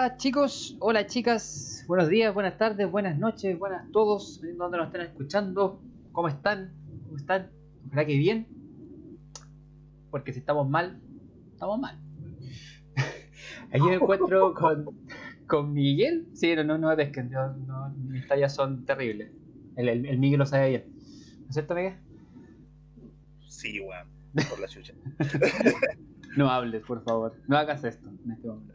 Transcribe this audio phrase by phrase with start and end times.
[0.00, 5.02] Hola chicos, hola chicas, buenos días, buenas tardes, buenas noches, buenas todos, donde nos están
[5.02, 5.78] escuchando,
[6.12, 6.72] ¿cómo están?
[7.04, 7.50] ¿Cómo están?
[7.86, 8.46] Ojalá que bien,
[10.10, 10.98] porque si estamos mal,
[11.52, 11.98] estamos mal.
[13.74, 14.86] Aquí me encuentro con,
[15.46, 19.30] con Miguel, sí, no, no, no es que no, no, mis tallas son terribles,
[19.76, 20.84] el, el, el Miguel lo sabe bien,
[21.40, 21.96] ¿no es cierto Miguel?
[23.46, 24.08] Sí, weón,
[24.48, 24.94] por la chucha.
[26.36, 27.34] No hables, por favor.
[27.48, 28.72] No hagas esto en este momento.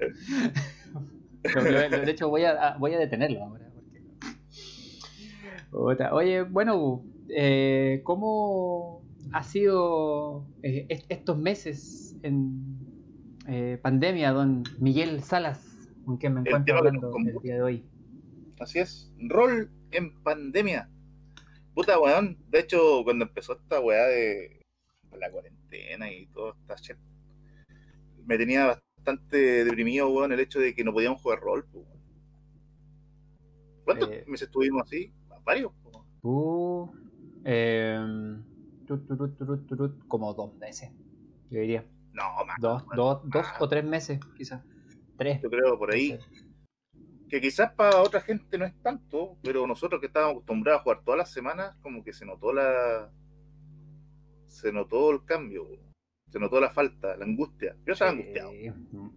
[1.54, 3.72] De hecho, voy a, voy a detenerlo ahora.
[5.72, 6.04] Porque...
[6.12, 12.80] Oye, bueno, eh, ¿cómo ha sido eh, estos meses en
[13.48, 17.86] eh, pandemia, don Miguel Salas, con quien me encuentro hablando el día de hoy?
[18.60, 20.90] Así es, rol en pandemia.
[21.74, 24.62] Puta weón, de hecho, cuando empezó esta weá de
[25.20, 26.98] la cuarentena y toda esta shit
[28.26, 31.66] me tenía bastante deprimido, weón, el hecho de que no podíamos jugar rol.
[33.84, 35.14] ¿Cuántos eh, meses estuvimos así?
[35.44, 35.72] Varios.
[36.24, 36.90] Uh,
[37.44, 38.00] eh,
[40.08, 40.92] como dos meses,
[41.52, 41.86] yo diría.
[42.14, 42.58] No, más.
[42.60, 44.64] Dos, dos, dos o tres meses, quizás.
[45.18, 45.40] Tres.
[45.44, 46.18] Yo creo por ahí.
[47.30, 51.02] Que quizás para otra gente no es tanto, pero nosotros que estábamos acostumbrados a jugar
[51.04, 53.12] todas las semanas, como que se notó la.
[54.48, 55.68] Se notó el cambio.
[56.36, 57.78] Se notó la falta, la angustia.
[57.88, 58.52] Yo estaba angustiado.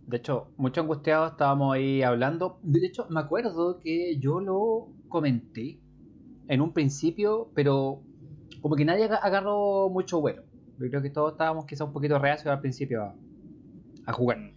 [0.06, 2.60] De hecho, mucho angustiado estábamos ahí hablando.
[2.62, 5.80] De hecho, me acuerdo que yo lo comenté
[6.46, 8.04] en un principio, pero
[8.62, 10.44] como que nadie agarró mucho vuelo.
[10.78, 13.12] Yo creo que todos estábamos quizá un poquito reacios al principio
[14.06, 14.38] a, jugar.
[14.38, 14.52] Mm.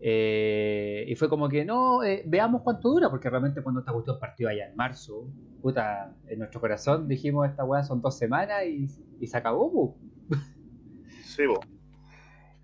[0.00, 4.18] Eh, y fue como que no, eh, veamos cuánto dura, porque realmente cuando gustó el
[4.18, 5.26] partido allá en marzo,
[5.62, 8.88] puta, en nuestro corazón dijimos esta weá son dos semanas y,
[9.20, 9.96] y se acabó,
[11.24, 11.60] Sí, vos.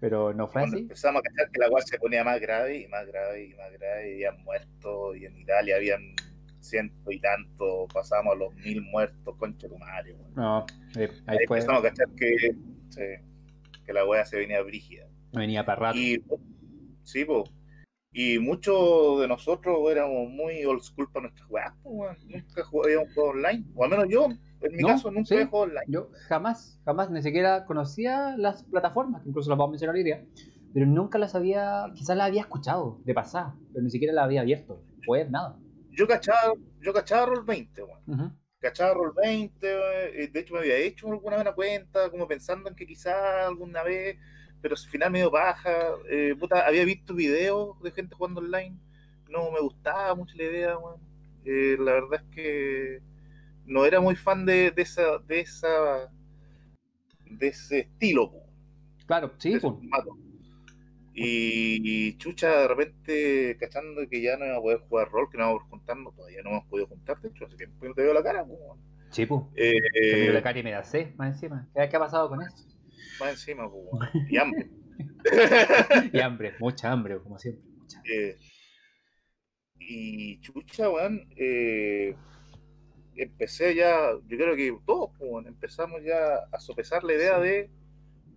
[0.01, 0.79] Pero no fue así.
[0.79, 3.73] Empezamos a cachar que la agua se ponía más grave y más grave y más
[3.73, 6.15] grave, y habían muerto, y en Italia habían
[6.61, 10.17] ciento y tanto, pasábamos a los mil muertos, concha tu madre.
[10.35, 12.35] No, ahí, empezamos a cachar que,
[13.85, 15.07] que la weá se venía brígida.
[15.33, 15.99] Venía para rato.
[15.99, 16.23] Y,
[17.03, 17.51] sí, pues.
[18.17, 21.75] Y muchos de nosotros éramos muy old school para nuestras weas,
[22.25, 24.29] nunca habíamos jugado online, o al menos yo
[24.65, 25.85] en mi caso nunca he jugado online.
[25.89, 30.05] Yo jamás, jamás, ni siquiera conocía las plataformas, que incluso las vamos a mencionar hoy
[30.05, 30.25] día,
[30.73, 34.41] pero nunca las había, quizás las había escuchado de pasada, pero ni siquiera las había
[34.41, 35.59] abierto, pues nada.
[35.91, 38.37] Yo cachaba, yo cachaba Roll 20, bueno.
[38.59, 42.75] Cachaba Roll 20, de hecho me había hecho alguna vez una cuenta, como pensando en
[42.75, 44.17] que quizás alguna vez,
[44.61, 45.71] pero al final medio baja,
[46.09, 48.77] eh, puta, había visto videos de gente jugando online,
[49.29, 50.99] no me gustaba mucho la idea, bueno.
[51.45, 53.03] Eh, la verdad es que
[53.67, 56.13] no era muy fan de, de esa, de esa,
[57.25, 58.33] de ese estilo.
[59.07, 59.59] Claro, sí,
[61.15, 65.45] Y, chucha, de repente, cachando que ya no iba a poder jugar rol, que no
[65.45, 68.15] vamos a juntarnos, todavía no hemos podido juntar, de hecho, así que no te veo
[68.15, 68.45] la cara.
[68.45, 68.59] pues
[69.11, 69.43] Sí, pues.
[69.55, 71.69] Eh, la cara y me da sed, más encima.
[71.75, 72.67] ¿Qué, ha pasado con eso?
[73.21, 74.71] Más encima, pues, y hambre.
[76.13, 77.65] y hambre, mucha hambre, como siempre.
[77.77, 78.03] Mucha.
[78.11, 78.37] Eh,
[79.79, 82.17] y chucha, weón, eh,
[83.17, 87.71] empecé ya, yo creo que todos pues, empezamos ya a sopesar la idea de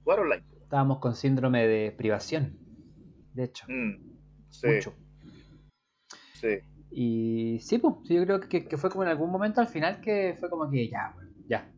[0.03, 0.43] jugar online.
[0.49, 0.61] Pues.
[0.63, 2.57] Estábamos con síndrome de privación,
[3.33, 3.65] de hecho.
[3.67, 4.17] Mm,
[4.49, 4.67] sí.
[4.67, 4.93] Mucho.
[6.33, 6.59] Sí.
[6.91, 10.49] Y sí, pues, yo creo que, fue como en algún momento al final que fue
[10.49, 11.15] como que ya,
[11.47, 11.71] ya.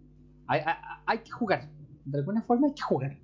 [0.47, 0.61] Hay,
[1.05, 1.69] hay, que jugar.
[2.05, 3.17] De alguna forma hay que jugar.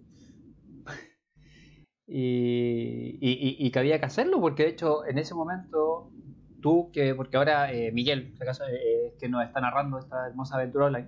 [2.07, 6.11] y, y, y, que había que hacerlo, porque de hecho en ese momento
[6.65, 10.25] tú, que porque ahora eh, Miguel, en este caso, eh, que nos está narrando esta
[10.25, 11.07] hermosa aventura online,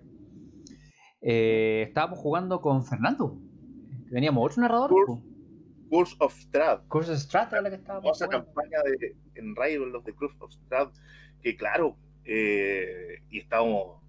[1.20, 3.40] eh, estábamos jugando con Fernando.
[4.12, 4.92] Teníamos otro narrador.
[5.90, 6.82] Curse, of Strad.
[6.88, 10.38] Curse of Strad era la que estábamos Esa campaña de, en Rival of the Curse
[10.42, 10.90] of Strad,
[11.42, 14.04] que claro, y estábamos,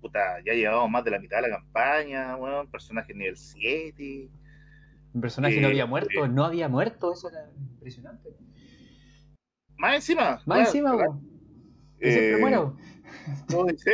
[0.00, 4.30] puta, ya llevábamos más de la mitad de la campaña, bueno, personaje nivel 7.
[5.12, 8.45] Un personaje no había muerto, no había muerto, eso era impresionante.
[9.78, 10.40] Más encima.
[10.46, 11.20] Más encima, claro.
[12.00, 12.76] Eh, muero.
[13.50, 13.90] No, sí.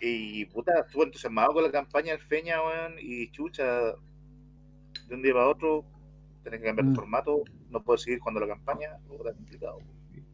[0.00, 5.32] y puta, estuve entusiasmado con la campaña del Feña, weón, y chucha, de un día
[5.32, 5.84] para otro,
[6.42, 6.96] tenés que cambiar de mm.
[6.96, 9.78] formato, no puedo seguir jugando la campaña, puta, complicado.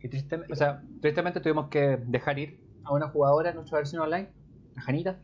[0.03, 4.03] Y tristemente, o sea, tristemente tuvimos que dejar ir a una jugadora en nuestra versión
[4.03, 4.31] online,
[4.77, 5.19] a Janita,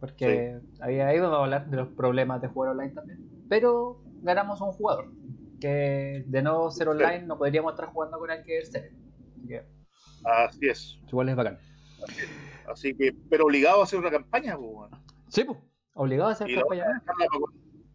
[0.00, 4.64] porque había ido a hablar de los problemas de jugar online también, pero ganamos a
[4.64, 5.12] un jugador
[5.60, 8.92] que de no ser online no podríamos estar jugando con el que ser.
[10.24, 11.00] Así, es.
[11.08, 11.58] Igual es bacán.
[12.68, 14.90] Así, que, pero obligado a hacer una campaña, pues,
[15.28, 15.58] Sí, pues,
[15.94, 16.84] obligado a hacer campaña.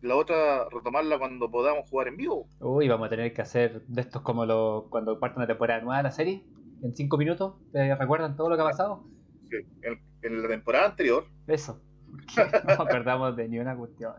[0.01, 2.47] la otra retomarla cuando podamos jugar en vivo.
[2.59, 5.97] Uy, vamos a tener que hacer de estos como lo, cuando parte una temporada nueva
[5.97, 6.43] de la serie,
[6.81, 7.55] en cinco minutos.
[7.71, 9.03] ¿Te recuerdan todo lo que ha pasado?
[9.49, 9.57] Sí,
[10.21, 11.25] en, la temporada anterior.
[11.47, 11.81] Eso,
[12.65, 14.13] no acordamos de ni una cuestión.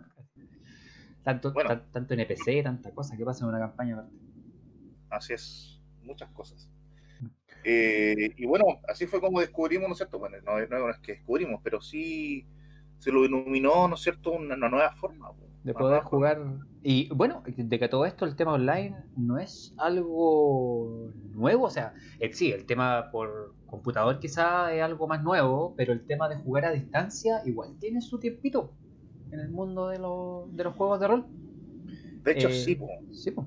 [1.23, 1.53] Tanto,
[1.93, 4.05] tanto NPC, tanta cosa que pasa en una campaña.
[5.09, 6.69] Así es, muchas cosas.
[7.65, 10.19] Eh, y bueno, así fue como descubrimos, ¿no es cierto?
[10.19, 12.47] Bueno, no, no es que descubrimos, pero sí
[12.99, 15.31] se lo iluminó, ¿no es cierto?, una, nueva forma.
[15.63, 16.41] De poder jugar.
[16.83, 21.67] Y bueno, de que todo esto, el tema online, no es algo nuevo.
[21.67, 26.05] O sea, eh, sí, el tema por computador quizá es algo más nuevo, pero el
[26.05, 28.73] tema de jugar a distancia igual tiene su tiempito
[29.33, 31.27] en el mundo de, de los juegos de rol.
[32.23, 33.47] De hecho, sí, eh, Sí, O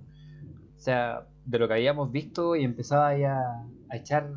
[0.76, 3.40] sea, de lo que habíamos visto y empezaba ya
[3.90, 4.34] a echar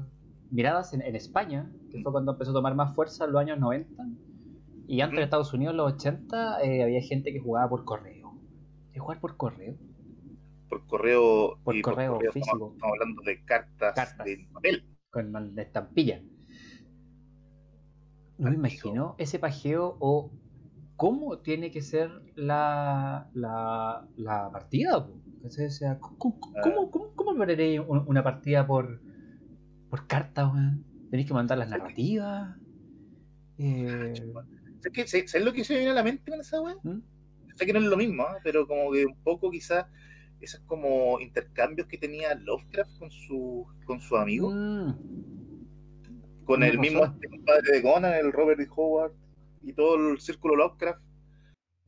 [0.51, 4.05] miradas en, España, que fue cuando empezó a tomar más fuerza en los años 90.
[4.87, 8.39] Y antes en Estados Unidos, en los 80, eh, había gente que jugaba por correo.
[8.93, 9.75] ¿Es jugar por correo?
[10.69, 12.73] Por correo, por, correo, físico.
[12.75, 14.85] Estamos, hablando de cartas, de papel.
[15.11, 16.23] Con la estampilla.
[18.37, 20.31] No me imagino ese pajeo o
[20.99, 24.99] cómo tiene que ser la, la, la partida.
[24.99, 29.01] O sea, ¿cómo, cómo, cómo, cómo una partida por,
[29.89, 30.53] por carta?
[31.09, 32.57] Tenéis que mandar las narrativas.
[33.59, 34.13] Eh...
[35.07, 36.81] ¿Sabes lo que se viene a la mente con esa weón?
[36.83, 37.03] ¿Mm?
[37.55, 38.41] Sé que no es lo mismo, ¿eh?
[38.43, 39.87] pero como que un poco quizás
[40.41, 44.51] esos como intercambios que tenía Lovecraft con su, con su amigo.
[44.51, 44.99] Mm.
[46.45, 48.67] Con el mismo este padre de Conan, el Robert D.
[48.75, 49.13] Howard
[49.69, 51.03] y todo el círculo Lovecraft,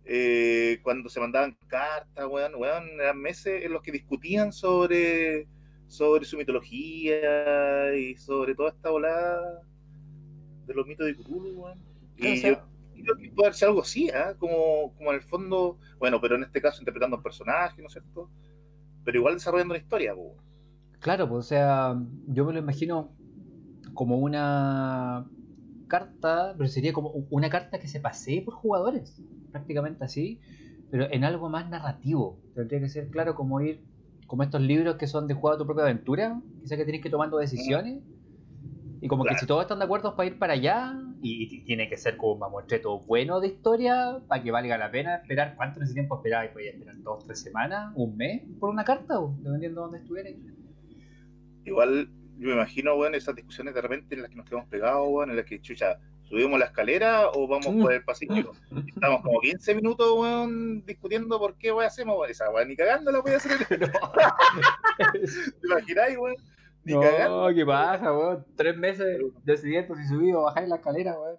[0.05, 5.49] eh, cuando se mandaban cartas, weón, weón, eran meses en los que discutían sobre,
[5.89, 9.63] sobre su mitología y sobre toda esta volada
[10.67, 11.79] de los mitos de Cthulhu, weón.
[12.17, 12.57] Y yo
[13.03, 14.35] creo que puede ser algo así, ¿eh?
[14.39, 17.95] como, como en el fondo, bueno, pero en este caso interpretando un personaje, ¿no es
[17.95, 18.31] cierto?
[19.05, 20.37] Pero igual desarrollando una historia, weón.
[20.99, 21.97] Claro, pues, o sea,
[22.27, 23.17] yo me lo imagino
[23.95, 25.27] como una
[25.91, 29.21] carta, pero sería como una carta que se pasee por jugadores,
[29.53, 30.41] prácticamente así,
[30.91, 32.41] pero en algo más narrativo.
[32.55, 33.85] Tendría que ser claro como ir,
[34.27, 37.11] como estos libros que son de juego a tu propia aventura, quizás que tienes que
[37.11, 38.03] tomando decisiones.
[39.03, 41.97] Y como que si todos están de acuerdo para ir para allá, y, tiene que
[41.97, 45.85] ser como un mamotreto bueno de historia, para que valga la pena esperar, ¿cuánto en
[45.85, 46.47] ese tiempo esperaba?
[46.47, 50.35] Y podía esperar dos, tres semanas, un mes por una carta, dependiendo de dónde estuvieras.
[51.65, 52.09] Igual
[52.41, 55.29] yo me imagino, weón, esas discusiones de repente en las que nos quedamos pegados, weón,
[55.29, 58.53] en las que, chucha, ¿subimos la escalera o vamos por el pasillo?
[58.87, 62.31] Estamos como 15 minutos, weón, discutiendo por qué, weón, hacemos, weón.
[62.31, 63.59] Esa weón, ni cagando la voy a hacer.
[63.69, 66.37] ¿Te imagináis, weón?
[66.83, 67.55] Ni no, cagando.
[67.55, 68.47] qué baja, weón.
[68.57, 71.37] Tres meses decidiendo si subí o bajáis la escalera, weón.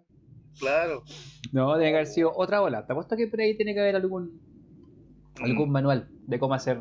[0.59, 1.03] Claro.
[1.51, 2.85] No, tiene que haber sido otra ola.
[2.85, 4.39] Te apuesto que por ahí tiene que haber algún,
[5.41, 5.71] algún mm.
[5.71, 6.79] manual de cómo hacer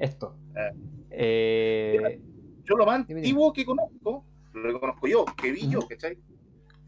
[0.00, 0.36] esto.
[0.56, 0.72] Ah.
[1.12, 2.20] Eh, eh
[2.68, 6.18] yo lo más antiguo que conozco, lo que conozco yo, que vi yo, ¿cachai?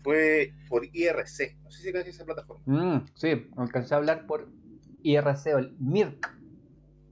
[0.03, 1.59] Fue por IRC.
[1.63, 2.63] No sé si conoces esa plataforma.
[2.67, 4.49] Mm, sí, alcancé a hablar por
[5.03, 6.39] IRC o el MIRC.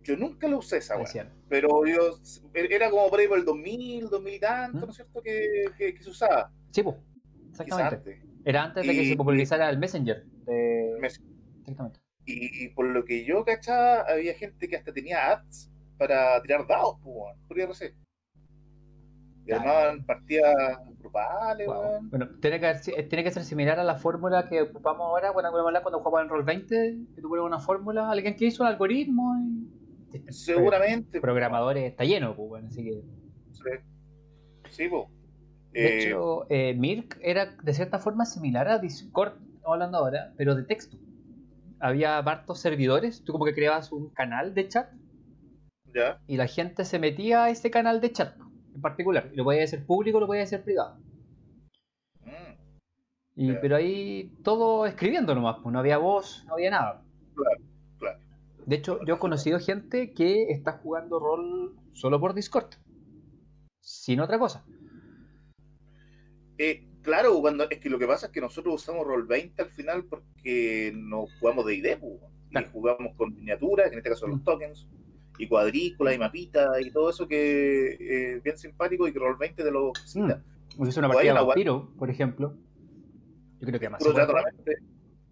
[0.02, 1.32] Yo nunca lo usé esa weá.
[1.48, 2.18] Pero yo,
[2.54, 5.20] era como por ahí por el 2000, 2000 y tanto, ¿no es cierto?
[5.20, 6.52] Que, que, se usaba.
[6.70, 6.96] Sí, pues.
[7.50, 8.22] Exactamente.
[8.44, 10.24] Era antes de que se popularizara el Messenger.
[11.02, 12.00] Exactamente.
[12.24, 16.98] Y, por lo que yo cachaba, había gente que hasta tenía ads para tirar dados,
[17.02, 17.94] pues, por IRC.
[19.46, 21.68] Llamaban partidas grupales,
[22.10, 26.00] Bueno, tiene que, tiene que ser similar a la fórmula que ocupamos ahora cuando, cuando
[26.00, 30.32] jugamos en Roll 20, que tú pones una fórmula, alguien que hizo un algoritmo y...
[30.32, 31.20] Seguramente.
[31.20, 33.02] Programadores, está lleno, pues, bueno, así que...
[33.52, 33.62] Sí,
[34.70, 35.04] sí pues.
[35.72, 40.32] De eh, hecho, eh, Mirk era de cierta forma similar a Discord, estamos hablando ahora,
[40.36, 40.96] pero de texto.
[41.78, 44.90] Había hartos servidores, tú como que creabas un canal de chat.
[45.94, 46.18] Ya.
[46.26, 48.34] Y la gente se metía a ese canal de chat
[48.76, 49.30] en particular.
[49.34, 50.98] Lo podía hacer público, lo podía hacer privado.
[52.20, 52.52] Mm.
[53.34, 57.02] Y, Pero ahí todo escribiendo nomás, pues no había voz, no había nada.
[57.34, 57.60] Claro,
[57.98, 58.20] claro.
[58.64, 62.74] De hecho, yo he conocido gente que está jugando rol solo por Discord.
[63.80, 64.64] Sin otra cosa.
[66.58, 69.70] Eh, claro, cuando, es que lo que pasa es que nosotros usamos Roll 20 al
[69.70, 72.14] final porque no jugamos de ID, pues,
[72.50, 74.44] y jugamos con miniaturas, en este caso los mm.
[74.44, 74.88] tokens
[75.38, 79.36] y cuadrículas y mapitas y todo eso que es eh, bien simpático y que Roll
[79.36, 80.42] 20 de los cita.
[80.76, 80.86] Mm.
[80.86, 82.54] Es una partida de vampiro, por ejemplo.
[83.60, 84.02] Yo creo que más.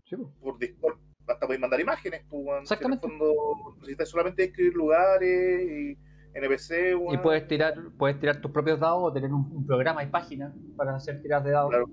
[0.04, 3.06] Sí, por Discord hasta podéis mandar imágenes, pues, Exactamente.
[3.06, 5.98] En el fondo necesitas solamente escribir lugares y
[6.34, 6.96] NPC.
[7.12, 10.94] Y puedes tirar, puedes tirar tus propios dados o tener un, programa y página para
[10.96, 11.70] hacer tiras de dados.
[11.70, 11.86] Claro.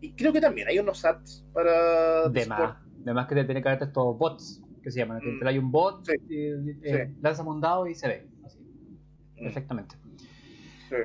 [0.00, 2.28] Y creo que también hay unos ads para.
[2.28, 5.20] De más, Además que te tiene que haber estos bots que se llaman.
[5.22, 5.46] Mm.
[5.46, 8.28] Hay un bot, eh, lanza un dado y se ve.
[8.44, 8.58] Así.
[8.58, 9.44] Mm.
[9.44, 9.96] Perfectamente.
[10.88, 10.96] Sí.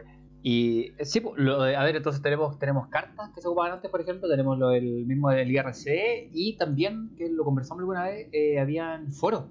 [0.43, 4.29] Y sí, lo a ver, entonces tenemos, tenemos cartas que se ocupaban antes, por ejemplo,
[4.29, 9.11] tenemos lo del mismo del IRC y también, que lo conversamos alguna vez, eh, habían
[9.11, 9.45] foros.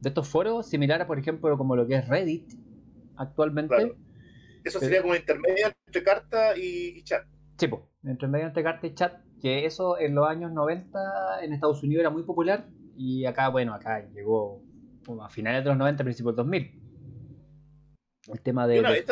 [0.00, 2.52] De estos foros, similares, por ejemplo, como lo que es Reddit
[3.16, 3.96] actualmente.
[4.62, 7.24] Eso sería como intermedio entre carta y, chat.
[7.56, 11.82] Sí, pues, intermedio entre carta y chat, que eso en los años 90 en Estados
[11.82, 14.62] Unidos era muy popular y acá, bueno, acá llegó
[15.20, 16.82] a finales de los 90, principios del 2000.
[18.28, 19.04] El tema de...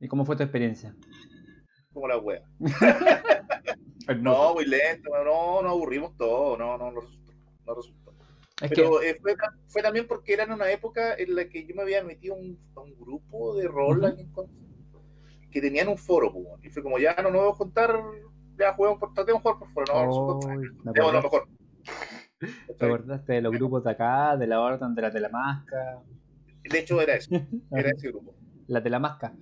[0.00, 0.94] ¿Y cómo fue tu experiencia?
[1.92, 2.42] Como la wea.
[4.20, 7.32] no, muy lento, no, no aburrimos todo, no, no, no resultó.
[7.64, 8.14] No resultó.
[8.68, 9.34] Pero eh, fue,
[9.68, 12.58] fue, también porque era en una época en la que yo me había metido un,
[12.76, 14.16] a un grupo de rol
[15.50, 16.32] que tenían un foro,
[16.62, 18.00] y fue como ya no nos vamos a contar,
[18.58, 20.40] ya juguemos por, tratemos de jugar por foro, no, oh,
[20.84, 21.48] no, no, mejor.
[22.78, 26.02] ¿Te acordaste de los grupos de acá, de la orden de la Telemasca?
[26.62, 27.30] De hecho era eso,
[27.70, 28.34] era ese grupo.
[28.66, 29.34] La Telemasca.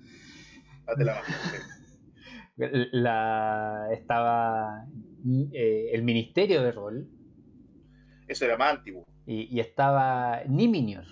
[0.86, 1.32] La Telemasca,
[2.92, 4.86] La, estaba
[5.52, 7.08] eh, el Ministerio de Rol.
[8.28, 9.06] Eso era más antiguo.
[9.26, 11.04] Y, estaba Niminior.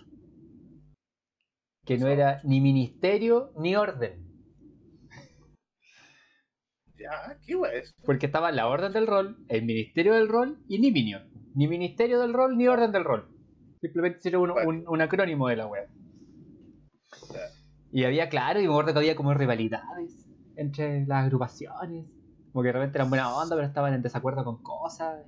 [1.84, 4.29] Que no era ni ministerio ni orden.
[7.00, 7.94] Ya, ¿qué es?
[8.04, 11.22] Porque estaba la orden del rol, el ministerio del rol y Niminior.
[11.54, 13.26] Ni ministerio del rol ni orden del rol.
[13.80, 15.88] Simplemente era un, acrónimo de la web.
[17.90, 20.26] Y había, claro, y me acuerdo que había como rivalidades
[20.56, 22.06] entre las agrupaciones.
[22.52, 25.24] Como que de repente eran buena onda, pero estaban en desacuerdo con cosas.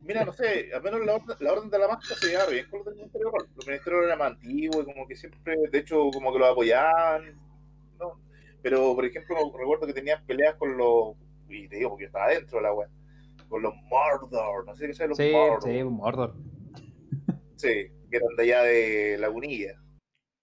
[0.00, 2.66] Mira, no sé, al menos la orden, la orden de la máscara se llevaba bien
[2.70, 3.48] con los del Ministerio de Rol.
[3.56, 7.45] Los ministerios eran más antiguos y como que siempre, de hecho, como que los apoyaban.
[8.68, 11.14] Pero, por ejemplo, recuerdo que tenían peleas con los.
[11.48, 12.88] Y te digo, porque yo estaba adentro de la web.
[13.48, 15.62] Con los Mordor, no sé qué sea los sí, Mordor.
[15.62, 16.34] Sí, Mordor.
[17.54, 17.68] Sí,
[18.10, 19.80] que eran de allá de Lagunilla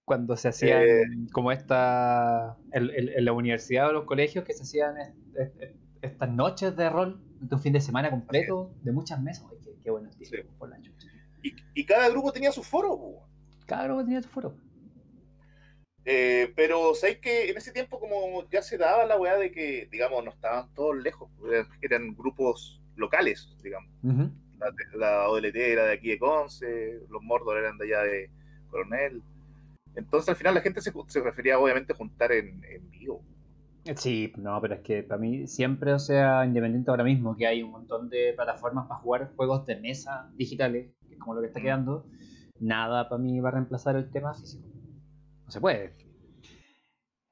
[0.06, 1.02] cuando se hacían eh,
[1.32, 4.94] como esta en, la universidad o los colegios que se hacían
[6.02, 9.46] estas noches de rol de un fin de semana completo de muchas mesas
[9.82, 10.10] qué, bueno
[10.58, 10.78] por la
[11.42, 13.26] y, cada grupo tenía su foro
[13.66, 14.54] cada grupo tenía su foro
[16.04, 19.88] eh, pero sabéis que en ese tiempo como ya se daba la weá de que
[19.90, 21.30] digamos no estaban todos lejos
[21.80, 27.78] eran, grupos locales digamos la, la, OLT era de aquí de Conce los Mordor eran
[27.78, 28.30] de allá de
[28.70, 29.22] Coronel
[29.96, 33.22] entonces al final la gente se, se refería obviamente a juntar en, vivo.
[33.96, 37.62] Sí, no, pero es que para mí siempre, o sea, independiente ahora mismo que hay
[37.62, 41.48] un montón de plataformas para jugar juegos de mesa digitales, que es como lo que
[41.48, 41.62] está mm.
[41.62, 42.06] quedando,
[42.58, 44.66] nada para mí va a reemplazar el tema físico.
[45.44, 45.96] No se puede.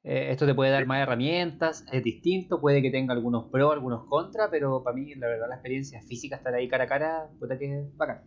[0.04, 4.04] Eh, esto te puede dar más herramientas, es distinto, puede que tenga algunos pros, algunos
[4.06, 7.56] contras, pero para mí la verdad la experiencia física, estar ahí cara a cara, puede
[7.56, 8.22] que es bacán.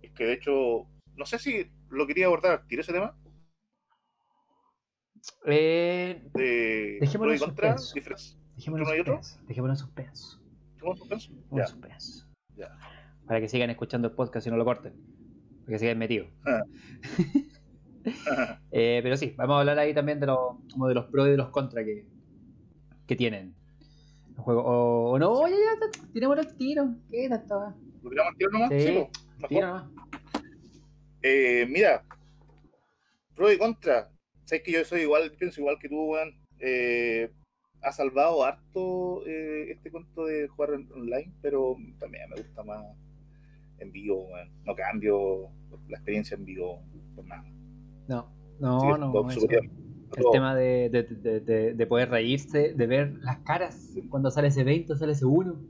[0.00, 0.86] Es que de hecho,
[1.16, 2.66] no sé si lo quería abordar.
[2.66, 3.14] ¿Tiré ese tema?
[5.44, 7.94] Eh, de dejémoslo en suspenso.
[8.56, 9.40] Dejémoslo en suspenso.
[9.46, 10.40] Dejémoslo en suspenso.
[10.96, 11.32] suspenso?
[11.52, 11.66] Ya.
[11.66, 12.26] suspenso.
[12.56, 12.78] Ya.
[13.26, 14.94] Para que sigan escuchando el podcast y no lo corten.
[15.64, 16.30] Para que sigan metidos.
[16.46, 16.62] Ah.
[18.72, 21.30] eh, pero sí, vamos a hablar ahí también de, lo, como de los pros y
[21.30, 22.06] de los contras que,
[23.06, 23.54] que tienen
[24.36, 24.64] los juegos.
[24.66, 26.94] O, o no, oye, ya, tiremos el tiro.
[27.10, 27.74] ¿Qué esto?
[28.02, 28.70] ¿Lo tiramos el tiro nomás?
[28.70, 29.84] Sí, sí tiro nomás.
[31.22, 32.04] Eh, mira,
[33.34, 34.10] pro y contra.
[34.44, 36.34] Sabes que yo soy igual, pienso igual que tú, weón.
[36.60, 37.30] Eh,
[37.82, 42.84] ha salvado harto eh, este cuento de jugar online, pero también me gusta más
[43.78, 44.50] en vivo, weón.
[44.64, 45.48] No cambio
[45.88, 46.82] la experiencia en vivo
[47.14, 47.44] por nada.
[48.08, 49.30] No, no, no.
[49.30, 54.96] el tema de, de, de, poder reírse, de ver las caras cuando sale ese evento,
[54.96, 55.60] sale ese uno.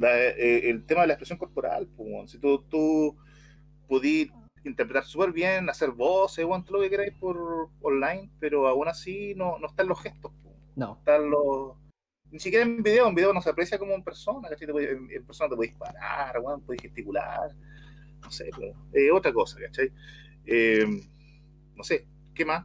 [0.00, 3.16] Eh, el tema de la expresión corporal, pues, si tú, tú
[3.88, 4.30] pudí
[4.64, 9.58] interpretar súper bien, hacer voces, todo lo que queráis por online, pero aún así no,
[9.58, 10.32] no están los gestos.
[10.76, 10.96] No.
[10.98, 11.76] Están los...
[12.30, 14.68] Ni siquiera en video, en video no se aprecia como en persona, ¿cachai?
[14.68, 15.74] en, persona te puedes
[16.42, 17.50] bueno, puedes gesticular,
[18.20, 19.90] no sé, pero eh, otra cosa, ¿cachai?
[20.46, 20.86] Eh,
[21.76, 22.64] no sé, ¿qué más,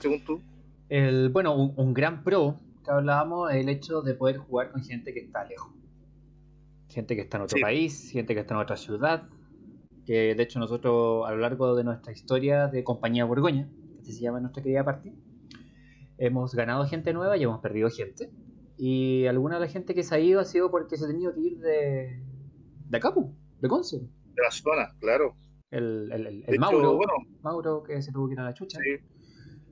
[0.00, 0.42] según tú?
[0.88, 5.12] El, bueno, un, gran pro que hablábamos es el hecho de poder jugar con gente
[5.12, 5.72] que está lejos.
[6.88, 9.28] Gente que está en otro país, gente que está en otra ciudad,
[10.06, 13.68] que de hecho nosotros a lo largo de nuestra historia de Compañía Borgoña,
[14.04, 15.12] que se llama nuestra querida parte,
[16.18, 18.30] hemos ganado gente nueva y hemos perdido gente.
[18.76, 21.34] Y alguna de la gente que se ha ido ha sido porque se ha tenido
[21.34, 22.20] que ir de,
[22.88, 23.12] de acá,
[23.60, 23.98] de Conce.
[23.98, 25.36] De la zona, claro.
[25.74, 27.00] El, el, el, Mauro,
[27.42, 28.78] Mauro que se tuvo que ir a la chucha.
[28.78, 28.96] Sí,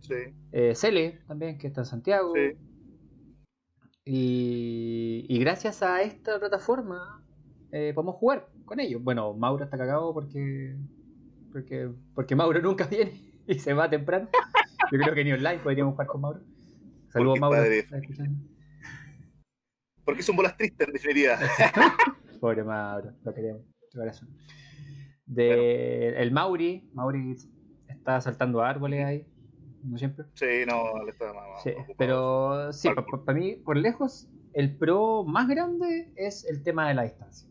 [0.01, 0.35] sí.
[0.51, 2.33] Eh, Cele también, que está en Santiago.
[2.35, 2.59] Sí.
[4.05, 7.25] Y, y gracias a esta plataforma
[7.71, 9.01] eh, podemos jugar con ellos.
[9.03, 10.77] Bueno, Mauro está cagado porque,
[11.53, 14.29] porque, porque Mauro nunca viene y se va temprano.
[14.91, 16.41] Yo creo que ni online podríamos jugar con Mauro.
[17.11, 17.63] Saludos, Mauro.
[20.05, 21.39] Porque son bolas tristes, en definitiva.
[22.41, 23.63] Pobre Mauro, lo queremos,
[23.95, 24.13] De,
[25.37, 27.37] El Mauri, Mauri
[27.89, 29.27] está saltando árboles ahí,
[29.85, 30.27] no siempre.
[30.35, 32.89] Sí, no, le está más, sí, Pero sí,
[33.25, 37.49] para mí, por lejos, el pro más grande es el tema de la distancia.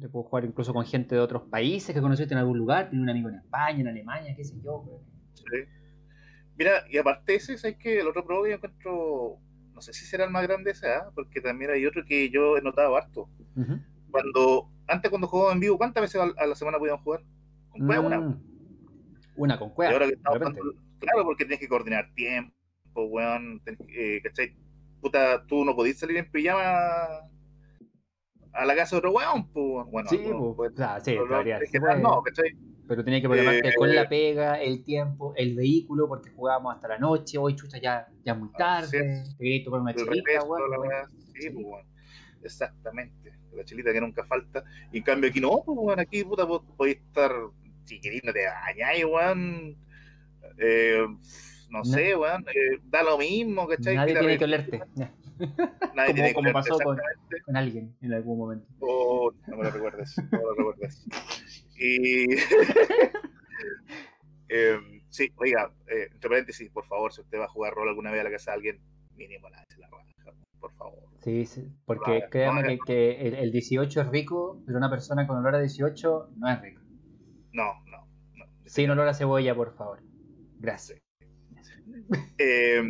[0.00, 3.02] Te puedo jugar incluso con gente de otros países que conociste en algún lugar, tiene
[3.02, 5.02] un amigo en España, en Alemania, qué sé yo.
[5.34, 5.44] Sí.
[6.56, 9.38] Mira, y aparte ese, ¿sabes que El otro pro yo encuentro,
[9.72, 11.10] no sé si será el más grande ese, ¿ah?
[11.14, 13.28] porque también hay otro que yo he notado harto.
[14.14, 17.24] Cuando, antes cuando jugaba en vivo, ¿cuántas veces a la semana podían jugar?
[17.68, 18.20] Con cueva, una.
[18.20, 18.42] Mm.
[19.34, 19.98] Una con cueva.
[19.98, 22.54] claro, porque tienes que coordinar tiempo,
[22.94, 24.56] weón, eh, ¿cachai?
[25.00, 26.62] Puta, tú no podías salir en pijama
[28.52, 30.08] a la casa de otro weón, pues, bueno.
[30.08, 30.18] Sí,
[30.54, 31.16] pues, sí,
[32.00, 32.56] no, ¿cachai?
[32.86, 36.86] Pero tenía que programarte con la eh, pega, el tiempo, el vehículo, porque jugábamos hasta
[36.86, 40.30] la noche, hoy chucha ya, ya muy tarde, te quería tomar una chelita,
[41.34, 41.88] Sí, pues, bueno.
[42.44, 44.64] Exactamente, la chelita que nunca falta.
[44.92, 47.32] Y en cambio aquí no, pues, bueno, aquí puta, podés estar,
[47.84, 49.76] si querés, no te bañáis, weón.
[50.58, 51.06] Eh,
[51.70, 53.96] no, sé, weón, eh, da lo mismo, ¿cachai?
[53.96, 54.78] Nadie tiene que olerte.
[55.94, 56.98] Nadie como, tiene que como pasó con,
[57.44, 58.66] con, alguien en algún momento.
[58.80, 61.04] Oh, no me lo recuerdes, no me lo recuerdes.
[61.76, 62.26] Y.
[64.48, 68.12] eh, sí, oiga, eh, entre paréntesis, por favor, si usted va a jugar rol alguna
[68.12, 68.80] vez a la casa de alguien,
[69.16, 70.04] mínimo la la raja,
[70.64, 70.98] por favor.
[71.20, 75.60] Sí, sí porque créanme que, el, 18 es rico, pero una persona con olor a
[75.60, 76.80] 18 no es rico.
[77.52, 78.46] No, no, no.
[78.64, 80.00] Sin olor a cebolla, por favor.
[80.58, 80.98] Gracias.
[82.38, 82.82] Eh,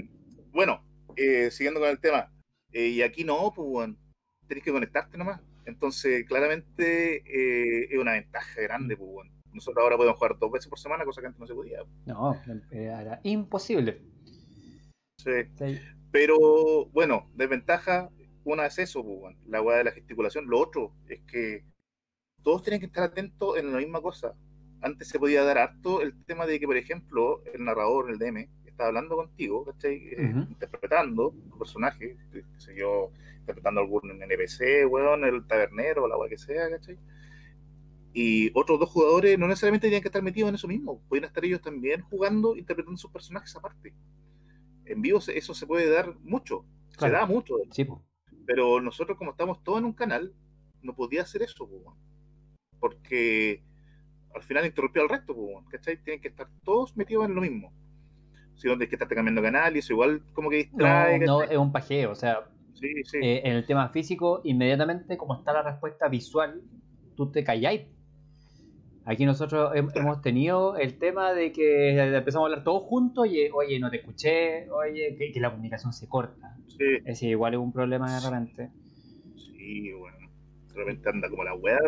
[0.53, 0.85] bueno,
[1.17, 2.33] eh, siguiendo con el tema,
[2.73, 3.97] eh, y aquí no, pues bueno,
[4.47, 5.41] tenés que conectarte nomás.
[5.67, 7.23] Entonces, claramente
[7.93, 8.97] es una ventaja grande.
[8.97, 9.31] Pues, bueno.
[9.53, 11.79] Nosotros ahora podemos jugar dos veces por semana, cosa que antes no se podía.
[12.07, 14.01] No, era imposible.
[15.19, 15.31] Sí.
[16.15, 18.09] Pero bueno, desventaja,
[18.45, 20.47] una es eso, pues, la hueá de la gesticulación.
[20.47, 21.65] Lo otro es que
[22.45, 24.33] todos tienen que estar atentos en la misma cosa.
[24.81, 28.49] Antes se podía dar harto el tema de que, por ejemplo, el narrador, el DM,
[28.65, 30.07] está hablando contigo, ¿cachai?
[30.07, 36.29] Eh, interpretando tu personaje, qué sé yo, interpretando algún NPC, weón, el tabernero, la weá
[36.29, 36.97] que sea, ¿cachai?
[38.13, 41.45] Y otros dos jugadores no necesariamente tenían que estar metidos en eso mismo, pueden estar
[41.45, 43.93] ellos también jugando, interpretando sus personajes aparte.
[44.87, 46.65] En vivo eso se puede dar mucho,
[46.99, 47.55] se da mucho.
[47.71, 47.87] Sí,
[48.47, 50.35] Pero nosotros como estamos todos en un canal,
[50.83, 51.69] no podía hacer eso,
[52.79, 53.63] porque
[54.35, 55.35] al final interrumpió al resto,
[55.71, 56.03] ¿cachai?
[56.03, 57.73] Tienen que estar todos metidos en lo mismo.
[58.57, 61.19] Si no tienes que estar cambiando canal y eso igual como que distrae.
[61.19, 62.49] No, no es un pajeo, o sea,
[62.83, 66.63] eh, en el tema físico, inmediatamente, como está la respuesta visual,
[67.17, 67.83] tú te calláis.
[69.07, 73.79] Aquí nosotros hemos tenido el tema de que empezamos a hablar todos juntos, y oye,
[73.79, 76.57] no te escuché, oye, que, la comunicación se corta.
[76.69, 76.97] Sí.
[76.99, 78.71] Es decir, igual es un problema de repente.
[79.37, 80.17] Sí, bueno.
[80.69, 81.79] De repente anda como la weá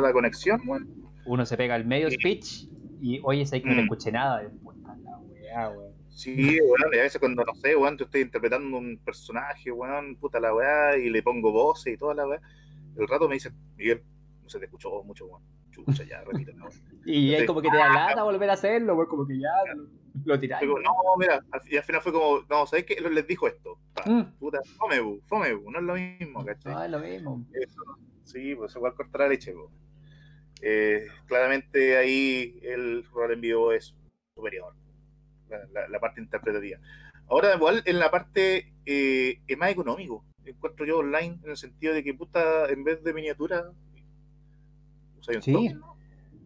[0.00, 0.86] la conexión, bueno.
[1.24, 2.66] Uno se pega al medio speech
[3.00, 3.84] y oye, sé que no te mm.
[3.84, 4.42] escuché nada.
[4.62, 5.72] Puta la weá,
[6.08, 10.16] Sí, weón, y a veces cuando, no sé, weón, te estoy interpretando un personaje, weón,
[10.16, 12.40] puta la weá, y le pongo voces y toda la weá,
[12.98, 14.02] el rato me dice, Miguel,
[14.42, 16.22] no se te escuchó mucho, weón, chucha, ya,
[17.04, 19.50] y es como que te da lata volver a hacerlo, weón, como que ya
[20.24, 20.68] lo, tiráis.
[20.68, 23.00] no, mira, y al final fue como, no, ¿sabes qué?
[23.00, 24.38] Les dijo esto, mm.
[24.38, 26.74] puta, fome, fome, no es lo mismo, ¿cachai?
[26.74, 27.46] No, es lo mismo.
[27.52, 27.80] Eso,
[28.24, 29.72] sí, pues igual cortar la leche, weón.
[30.62, 33.94] Eh, claramente ahí el rol en vivo es
[34.34, 34.74] superior
[35.88, 36.78] la, parte interpretativa.
[37.28, 41.94] Ahora, igual, en la parte eh, es más económico, encuentro yo online, en el sentido
[41.94, 43.70] de que, puta, en vez de miniatura,
[45.40, 45.74] sí,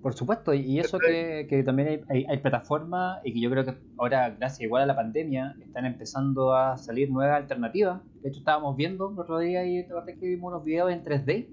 [0.04, 4.28] por supuesto, y eso que, también hay, hay, plataformas y que yo creo que ahora,
[4.28, 8.02] gracias igual a la pandemia, están empezando a salir nuevas alternativas.
[8.20, 11.48] De hecho, estábamos viendo el otro día y que vimos unos videos en 3D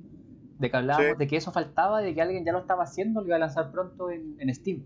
[0.59, 3.27] de que hablábamos de que eso faltaba, de que alguien ya lo estaba haciendo, lo
[3.27, 4.83] iba a lanzar pronto en, en Steam.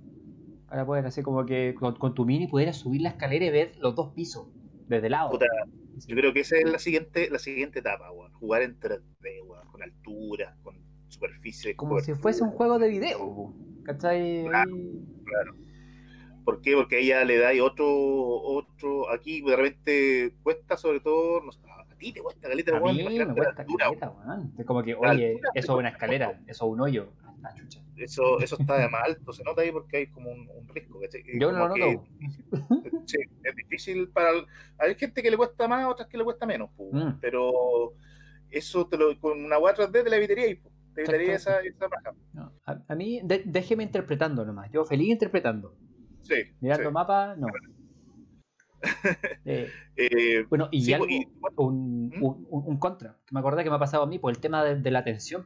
[0.69, 3.95] Para poder hacer como que con, tu mini pudieras subir la escalera y ver los
[3.95, 4.45] dos pisos
[4.88, 5.39] desde el lado.
[6.08, 10.55] yo creo que esa es la siguiente, la siguiente etapa, Jugar en 3D, con altura,
[10.62, 10.85] con
[11.15, 11.75] superficie.
[11.75, 14.45] Como si fuese un juego de video, ¿cachai?
[14.47, 14.71] Claro,
[15.25, 15.56] claro.
[16.43, 16.75] ¿Por qué?
[16.75, 21.97] Porque ella le da otro, otro, aquí de repente cuesta sobre todo, no sé, a
[21.97, 24.13] ti te cuesta caleta, a mí me cuesta caleta,
[24.60, 27.10] Es como que, oye, eso es una escalera, eso es un hoyo.
[27.43, 27.54] Ah,
[27.97, 30.99] eso, eso está de más alto, se nota ahí porque hay como un, un riesgo.
[31.39, 32.06] Yo no lo noto.
[33.06, 34.30] sí, es difícil para.
[34.78, 37.19] Hay gente que le cuesta más, otras que le cuesta menos, pues, mm.
[37.21, 37.93] pero
[38.49, 40.62] eso te lo, con una web 3D te la evitaría y
[40.95, 41.88] te evitaría esa, esa
[42.88, 44.71] a, mí, déjeme interpretando nomás.
[44.71, 45.75] Yo feliz interpretando.
[46.23, 46.36] Sí.
[46.62, 47.47] Mirando mapa, no.
[49.45, 51.08] Eh, eh, bueno, y, algo,
[51.55, 52.23] un, ¿Mm?
[52.23, 54.63] un, un, contra, que me acordé que me ha pasado a mí por el tema
[54.63, 55.45] de, la atención.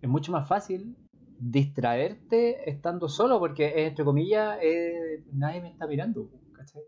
[0.00, 0.96] Es mucho más fácil
[1.40, 6.30] distraerte estando solo, porque entre comillas eh, nadie me está mirando.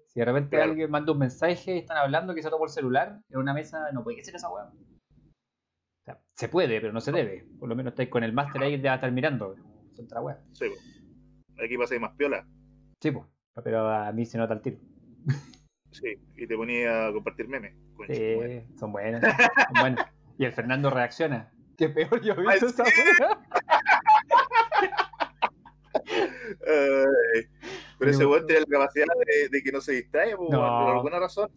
[0.06, 3.52] Si de repente alguien manda un mensaje y están hablando, quizás por celular, en una
[3.52, 4.70] mesa, no puede ser esa weá.
[6.34, 7.46] Se puede, pero no se debe.
[7.58, 9.54] Por lo menos estáis con el máster ahí de estar mirando.
[9.98, 10.40] Otra weá.
[10.52, 10.66] Sí,
[11.62, 12.44] aquí pasa más piola.
[13.00, 13.24] Sí, pues,
[13.62, 14.78] pero a mí se nota el tiro.
[15.92, 17.72] Sí, y te ponía a compartir memes.
[18.08, 19.22] Sí, son buenos.
[19.22, 20.04] Son buenos.
[20.36, 21.52] Y el Fernando reacciona.
[21.78, 22.82] Qué peor yo he visto esa
[27.98, 29.06] pero ese weón tiene la capacidad
[29.50, 31.50] de, que no se distraiga, por alguna razón.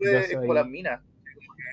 [0.00, 1.00] es como las minas.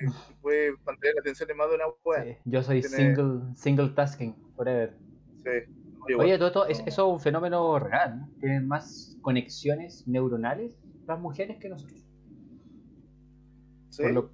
[0.42, 2.38] Puede mantener la atención en más de una wea.
[2.44, 4.96] yo soy single, single tasking, forever.
[5.42, 6.14] Sí.
[6.18, 8.26] Oye, todo esto, eso es un fenómeno real.
[8.40, 10.72] Tienen más conexiones neuronales
[11.06, 12.04] las mujeres que nosotros.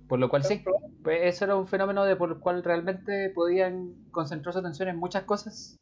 [0.08, 0.64] Por, lo, cual sí,
[1.04, 4.96] pues eso era un fenómeno de por el cual realmente podían concentrar su atención en
[4.96, 5.78] muchas cosas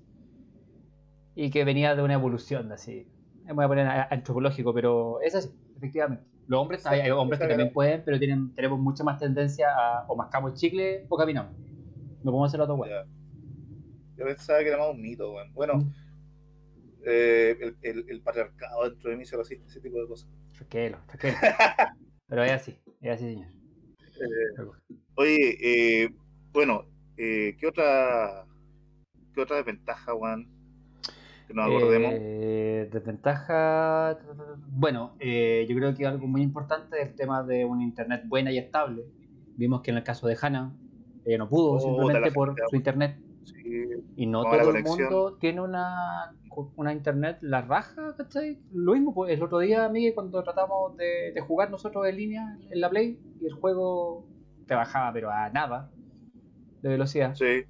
[1.37, 3.07] y que venía de una evolución así.
[3.45, 6.25] Me voy a poner antropológico, pero es así, efectivamente.
[6.49, 10.17] Los hombres, hay, hombres que también pueden, pero tienen, tenemos mucha más tendencia a o
[10.17, 11.53] mascamos chicle o caminamos.
[12.25, 13.05] No podemos hacer otro bueno.
[14.17, 15.93] Yo pensaba que era más un mito, Bueno, mm.
[17.05, 20.31] eh, el, el, patriarcado dentro de mí se resiste ese tipo de cosas.
[20.57, 21.37] Tranquilo, tranquilo.
[22.29, 23.49] pero es así, es así, señor.
[24.01, 26.15] Eh, oye, eh,
[26.51, 28.47] bueno, ¿qué otra
[29.35, 30.49] qué otra desventaja, Juan?
[31.49, 32.13] Que nos acordemos.
[32.93, 34.19] desventaja,
[34.69, 38.59] bueno, yo creo que algo muy importante es el tema de una internet buena y
[38.59, 39.05] estable.
[39.57, 40.73] Vimos que en el caso de Hannah,
[41.25, 43.19] ella no pudo oh, simplemente por su internet.
[44.15, 46.35] y no todo el mundo tiene una,
[46.77, 48.59] una internet la raja, ¿cachai?
[48.73, 52.59] Lo mismo, pues el otro día, Miguel, cuando tratamos de, de, jugar nosotros en línea
[52.71, 54.27] en la Play y el juego
[54.67, 55.91] te bajaba, pero a nada
[56.83, 57.35] de velocidad.
[57.35, 57.65] Sí.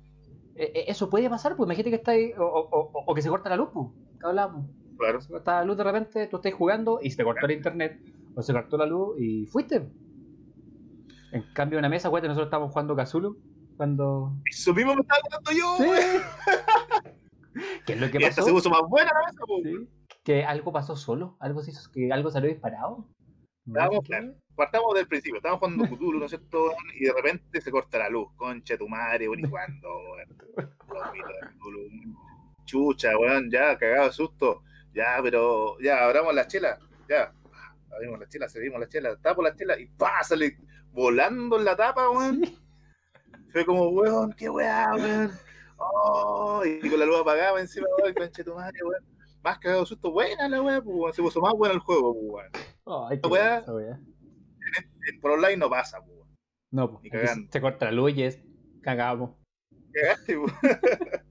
[0.59, 3.29] E, e, eso puede pasar, pues imagínate que está ahí, o, o, o, que se
[3.29, 3.87] corta la luz, pues,
[4.21, 4.66] que hablamos.
[4.99, 5.21] Claro.
[5.21, 8.01] Se corta la luz de repente, tú estás jugando y se te cortó el internet,
[8.35, 9.88] o se cortó la luz y fuiste.
[11.31, 13.38] En cambio, en una mesa, nosotros estábamos jugando Cthulhu
[13.77, 14.33] cuando.
[14.51, 15.77] Eso mismo me estaba contando yo,
[17.87, 18.42] ¿Qué es lo que pasó?
[18.42, 19.62] se puso más buena la mesa, pues.
[20.25, 23.07] Que algo pasó solo, algo se hizo, que algo salió disparado.
[23.64, 26.73] Vamos, claro partamos del principio, estamos jugando Cthulhu, ¿no es cierto?
[26.97, 29.88] Y de repente se corta la luz, concha tu madre, weón, y cuando,
[32.64, 34.62] Chucha, weón, ya, cagado de susto.
[34.92, 37.33] Ya, pero, ya, abramos la chela, ya.
[37.90, 40.23] Abrimos la chela, servimos la chela, tapo la chela y ¡pá!
[40.23, 40.59] sale
[40.90, 42.42] volando en la tapa, weón.
[43.53, 45.31] Fue como, weón, qué weá, weón.
[45.79, 49.05] Oh, y con la luz apagada encima, weón, concha tu madre, weón.
[49.42, 52.51] Más cagado de susto, buena la weá, pues, se puso más buena el juego, pues,
[52.85, 53.09] weón.
[53.09, 53.64] Ay, qué weá,
[55.14, 55.99] por online no pasa,
[56.71, 57.01] No,
[57.51, 58.40] se corta la luz y es
[58.83, 59.37] cagamos.
[59.92, 60.37] Cagaste,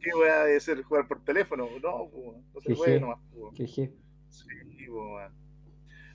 [0.00, 0.82] ¿Qué voy a hacer?
[0.82, 1.66] ¿Jugar por teléfono?
[1.82, 2.10] No,
[2.52, 3.18] no se puede nomás,
[3.54, 3.94] Sí,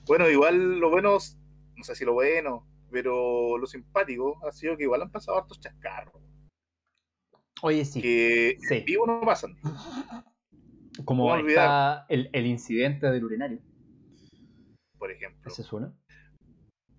[0.06, 1.18] Bueno, igual lo bueno,
[1.76, 5.60] no sé si lo bueno, pero lo simpático ha sido que igual han pasado hartos
[5.60, 6.22] chascarros.
[7.62, 8.00] Oye, sí.
[8.00, 8.80] Que sí.
[8.86, 9.56] vivo no pasan.
[11.04, 13.60] Como está el, el, incidente del urinario.
[14.98, 15.50] Por ejemplo.
[15.50, 15.94] ¿Ese suena?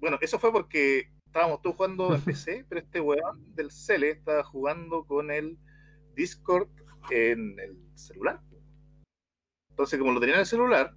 [0.02, 4.44] Bueno, eso fue porque estábamos todos jugando en PC, pero este weón del Cele estaba
[4.44, 5.58] jugando con el
[6.16, 6.68] Discord
[7.12, 8.42] en el celular.
[9.70, 10.94] Entonces, como lo tenía en el celular,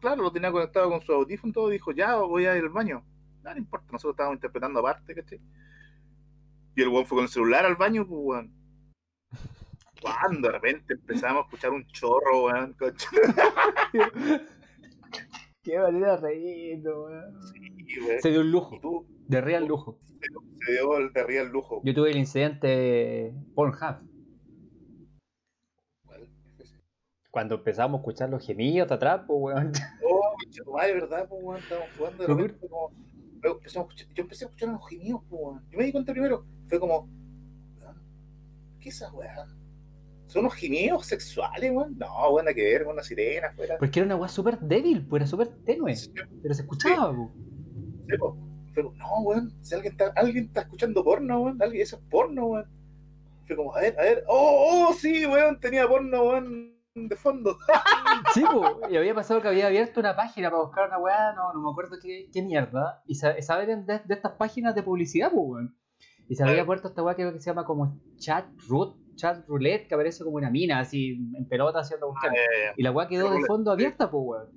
[0.00, 3.04] claro, lo tenía conectado con su audífono, todo dijo, ya voy a ir al baño.
[3.42, 5.40] No, no importa, nosotros estábamos interpretando aparte, ¿cachai?
[6.74, 8.52] Y el weón fue con el celular al baño, pues weón.
[10.02, 12.76] Cuando de repente empezamos a escuchar un chorro, weón.
[15.68, 17.38] Qué manera de reír, weón.
[18.22, 19.04] Se dio un lujo.
[19.26, 19.98] De real lujo.
[20.64, 21.82] Se dio el de real lujo.
[21.84, 23.98] Yo tuve el incidente Pornhub.
[27.30, 29.72] Cuando empezamos a escuchar los gemidos de atrás, pues, weón.
[30.08, 31.28] Oh, madre, ¿verdad?
[31.28, 32.90] Pues, weón, estábamos jugando de repente como...
[33.42, 33.60] yo
[34.22, 35.68] empecé a escuchar los gemidos, pues, weón.
[35.70, 37.10] Yo me di cuenta primero, fue como...
[38.80, 39.46] ¿Qué es esa weá?
[40.28, 41.96] ¿Son unos gemidos sexuales, weón?
[41.98, 43.78] No, buena que ver, una sirena fuera.
[43.78, 45.94] Porque era una weá súper débil, pues era súper tenue.
[46.42, 48.36] pero se escuchaba, sí.
[48.74, 52.46] Pero, no, weón, si alguien está, alguien está escuchando porno, weón, alguien, eso es porno,
[52.46, 52.66] weón.
[53.46, 57.56] Fue como, a ver, a ver, oh, oh, sí, weón, tenía porno, weón, de fondo.
[58.34, 58.42] Sí,
[58.90, 61.70] y había pasado que había abierto una página para buscar una weá, no, no me
[61.70, 65.78] acuerdo qué, qué mierda, y saben de, de, estas páginas de publicidad, pues, weón.
[66.28, 69.86] Y se había puesto esta weá que, que se llama como chat root, chat roulette,
[69.88, 72.30] que aparece como una mina, así, en pelota haciendo buscar.
[72.30, 74.48] Ah, y la weá quedó de fondo abierta, pues, weón.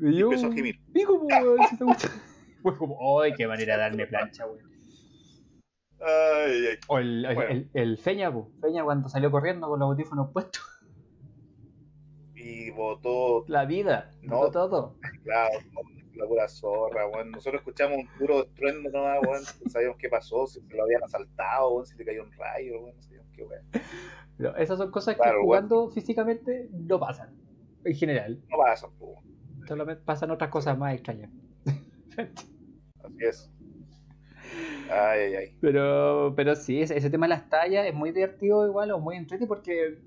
[0.00, 0.80] Y yo, empezó a gemir.
[0.92, 2.08] Pico, pues, weón, si te gusta.
[2.62, 4.64] Fue como, ¡ay, qué manera de darme plancha, weón!
[6.00, 6.78] Ay, ay.
[6.88, 8.46] O el, el, el, Feña, pues.
[8.60, 10.62] Feña cuando salió corriendo con los audífonos puestos.
[12.34, 13.44] Y votó.
[13.48, 14.96] La vida, no todo.
[15.24, 15.58] Claro,
[16.16, 17.30] la pura zorra, weón.
[17.30, 19.42] Nosotros escuchamos un puro estruendo nomás, weón.
[19.64, 22.80] No sabíamos qué pasó, si se lo habían asaltado, weón, si le cayó un rayo,
[22.80, 22.96] weón.
[22.96, 23.64] No sabíamos qué weón.
[24.36, 27.34] Pero esas son cosas que jugando físicamente no pasan,
[27.84, 28.40] en general.
[28.50, 29.24] No pasan, weón.
[29.66, 31.30] Solamente pasan otras cosas más extrañas.
[32.16, 33.50] Así es.
[34.90, 35.56] Ay, ay, ay.
[35.60, 39.48] Pero, pero sí, ese, tema de las tallas es muy divertido igual o muy entretenido
[39.48, 39.98] porque,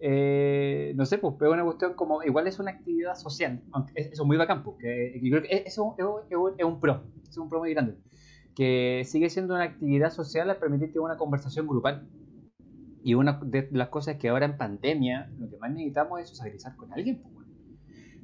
[0.00, 4.22] eh, no sé, pues es una cuestión como, igual es una actividad social, aunque eso
[4.22, 7.72] es muy bacán, porque pues, creo que eso es, un pro, es un pro muy
[7.74, 7.96] grande,
[8.54, 12.08] que sigue siendo una actividad social al permitirte una conversación grupal.
[13.04, 16.76] Y una de las cosas que ahora en pandemia lo que más necesitamos es socializar
[16.76, 17.46] con alguien, pues,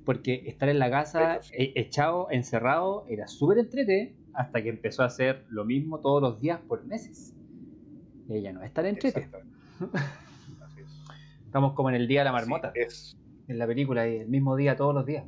[0.05, 5.07] porque estar en la casa e, echado, encerrado, era súper entrete hasta que empezó a
[5.07, 7.35] hacer lo mismo todos los días por meses.
[8.29, 9.29] Ella no es tan entrete.
[11.55, 12.73] Estamos como en el día de la marmota.
[12.75, 13.17] es.
[13.47, 15.25] En la película, el mismo día todos los días.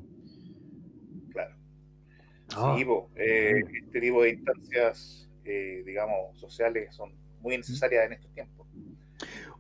[1.31, 1.55] Claro.
[2.57, 2.75] Ah.
[2.77, 2.85] Sí,
[3.15, 7.13] eh, este tipo de instancias, eh, digamos, sociales son
[7.43, 8.67] muy necesarias en estos tiempos.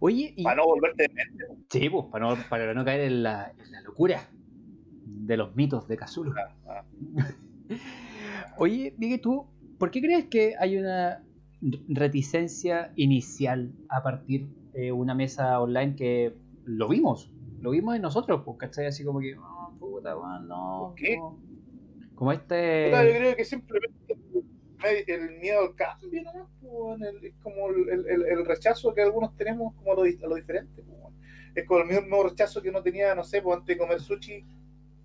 [0.00, 0.42] Oye, y...
[0.42, 1.44] para no volverte de mente.
[1.70, 4.28] Sí, pues, para no, para no caer en la, en la locura
[5.04, 6.34] de los mitos de Cthulhu.
[6.36, 6.84] Ah, ah.
[8.58, 9.46] Oye, Miguel, tú,
[9.78, 11.22] ¿por qué crees que hay una
[11.86, 16.34] reticencia inicial a partir de una mesa online que
[16.66, 17.32] lo vimos?
[17.60, 18.86] Lo vimos en nosotros, pues, ¿cachai?
[18.86, 20.94] Así como que, oh, puta, no.
[20.96, 21.18] qué?
[22.14, 22.90] Como este.
[22.90, 24.16] yo creo que simplemente
[25.06, 26.50] el miedo al cambio, ¿no?
[26.60, 30.34] Pues, el, como el, el, el, rechazo que algunos tenemos como a lo, a lo
[30.34, 30.82] diferente.
[30.82, 31.14] Pues,
[31.54, 34.44] es como el mismo rechazo que uno tenía, no sé, pues, antes de comer sushi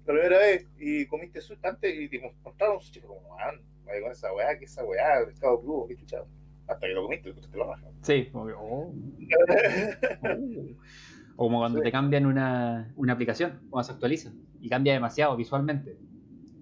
[0.06, 3.54] la primera vez y comiste sushi antes y te mostraron sushi como, ah,
[3.86, 6.28] vaya con esa weá, que esa weá, pescado crudo, qué chuchado.
[6.68, 7.90] Hasta que lo comiste, te lo rajas.
[8.02, 8.94] Sí, como que, oh.
[11.36, 15.98] O como cuando te cambian una, una aplicación, cuando se actualiza y cambia demasiado visualmente.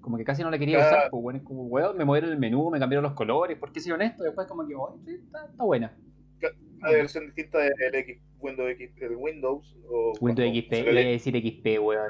[0.01, 2.39] Como que casi no la quería usar, pues bueno, es como, weón, me movieron el
[2.39, 4.23] menú, me cambiaron los colores, ¿por qué soy honesto?
[4.23, 5.95] Después como que, oh, sí, está, está buena.
[6.77, 11.36] Una versión distinta del X, Windows X, el Windows o Windows XP, voy a decir
[11.36, 12.10] XP, weón.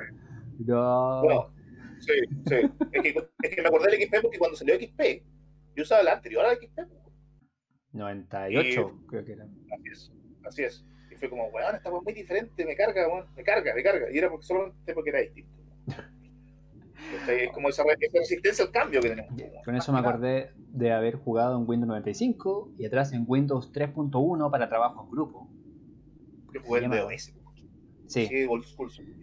[0.59, 1.21] No.
[1.23, 1.53] Bueno,
[1.99, 2.13] sí,
[2.47, 2.55] sí.
[2.91, 5.01] Es que, es que me acordé del XP porque cuando salió XP,
[5.75, 6.79] yo usaba la anterior a XP.
[7.93, 9.45] 98, creo que era.
[9.45, 10.13] Así es,
[10.45, 10.85] así es.
[11.19, 14.11] Fue como, weón, esta muy diferente, me carga, weón, me carga, me carga.
[14.11, 15.51] Y era porque solamente porque era distinto.
[17.27, 19.33] es como esa, resistencia al cambio que tenemos.
[19.65, 24.51] Con eso me acordé de haber jugado en Windows 95 y atrás en Windows 3.1
[24.51, 25.49] para trabajo en grupo.
[26.51, 27.33] Que jugué el DOS.
[28.09, 28.27] Sí.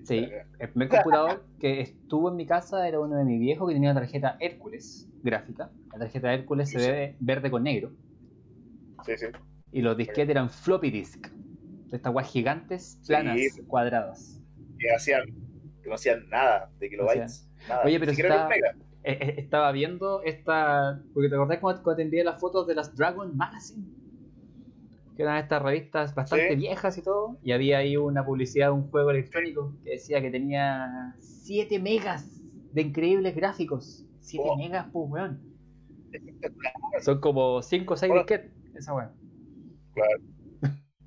[0.05, 0.29] Sí,
[0.61, 3.91] el primer computador que estuvo en mi casa era uno de mi viejo que tenía
[3.91, 5.73] una tarjeta Hércules gráfica.
[5.93, 7.91] La tarjeta Hércules se ve verde con negro.
[9.05, 9.27] Sí, sí.
[9.73, 11.27] Y los disquetes eran floppy disk.
[11.93, 14.41] Estas guas gigantes, planas, cuadradas.
[14.79, 15.25] Que hacían,
[15.83, 17.49] que no hacían nada de kilobytes.
[17.85, 18.69] Oye, pero está, eh,
[19.05, 21.01] eh, estaba viendo esta.
[21.15, 23.87] Porque te acordás cuando te envié las fotos de las Dragon Magazine
[25.17, 28.91] que eran estas revistas bastante viejas y todo, y había ahí una publicidad de un
[28.91, 34.05] juego electrónico que decía que tenía 7 megas de increíbles gráficos.
[34.21, 35.41] 7 megas, pues, weón.
[37.01, 39.13] Son como 5 o 6 disquetes, esa weón.
[39.95, 40.23] Claro.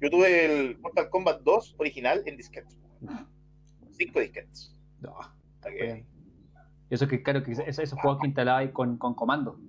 [0.02, 2.78] Yo tuve el Mortal Kombat 2 original en disquetes.
[3.92, 4.76] 5 disquetes.
[5.02, 5.16] No.
[5.60, 6.06] Okay.
[6.90, 9.60] Eso que, claro, que esos, juegos que instalaba ahí con, con comando.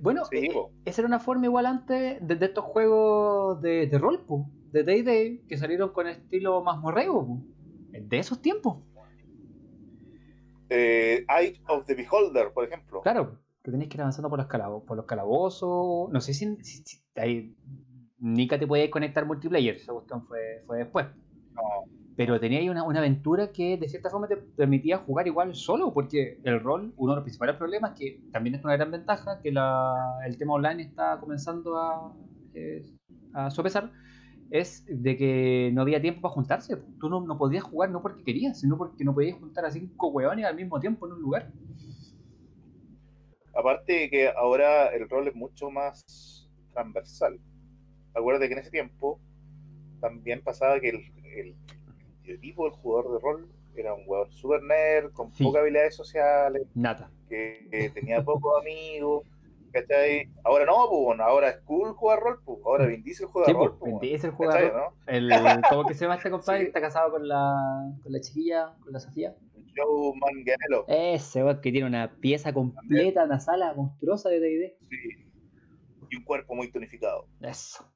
[0.00, 0.50] Bueno, eh,
[0.84, 4.24] esa era una forma igual antes de, estos juegos de, de rol,
[4.72, 7.40] de D&D, que salieron con estilo más morreo,
[7.90, 8.82] de esos tiempos.
[10.68, 13.00] Eh, Eye of the Beholder, por ejemplo.
[13.02, 16.10] Claro, que tenéis que ir avanzando por los, por los calabozos.
[16.10, 17.54] No sé si, si, ahí
[18.20, 21.06] Nika te podía conectar multiplayer, esa cuestión fue, fue después.
[21.54, 25.94] No pero tenía ahí una, aventura que de cierta forma te permitía jugar igual solo,
[25.94, 29.50] porque el rol, uno de los principales problemas, que también es una gran ventaja, que
[29.50, 32.12] el tema online está comenzando a,
[32.54, 32.82] eh,
[33.34, 33.92] a sopesar,
[34.50, 36.76] es de que no había tiempo para juntarse.
[36.98, 40.08] Tú no, no, podías jugar no porque querías, sino porque no podías juntar a cinco
[40.08, 41.52] hueones al mismo tiempo en un lugar.
[43.54, 47.38] Aparte de que ahora el rol es mucho más transversal
[48.18, 49.20] acuérdate que en ese tiempo
[50.00, 51.56] también pasaba que el, el,
[52.24, 56.66] el tipo del jugador de rol era un jugador super nerd, con pocas habilidades sociales,
[56.74, 57.10] Nada.
[57.28, 59.24] que, tenía pocos amigos.
[59.70, 60.30] ¿Cachai?
[60.44, 62.58] Ahora no, pues, ahora es cool jugar rol, pues.
[62.64, 63.76] ahora Vin Diesel juega rol.
[63.78, 64.72] Pues, Vin Diesel juega rol.
[64.72, 65.12] ¿no?
[65.12, 65.28] El,
[65.68, 66.62] ¿Cómo que se llama este compadre?
[66.62, 69.36] Está casado con la, con la chiquilla, con la Sofía.
[69.76, 70.86] Joe Manganiello.
[70.88, 74.78] Ese, que tiene una pieza completa, una sala monstruosa de D&D.
[74.88, 74.96] Sí.
[76.10, 77.26] Y un cuerpo muy tonificado.
[77.42, 77.86] Eso.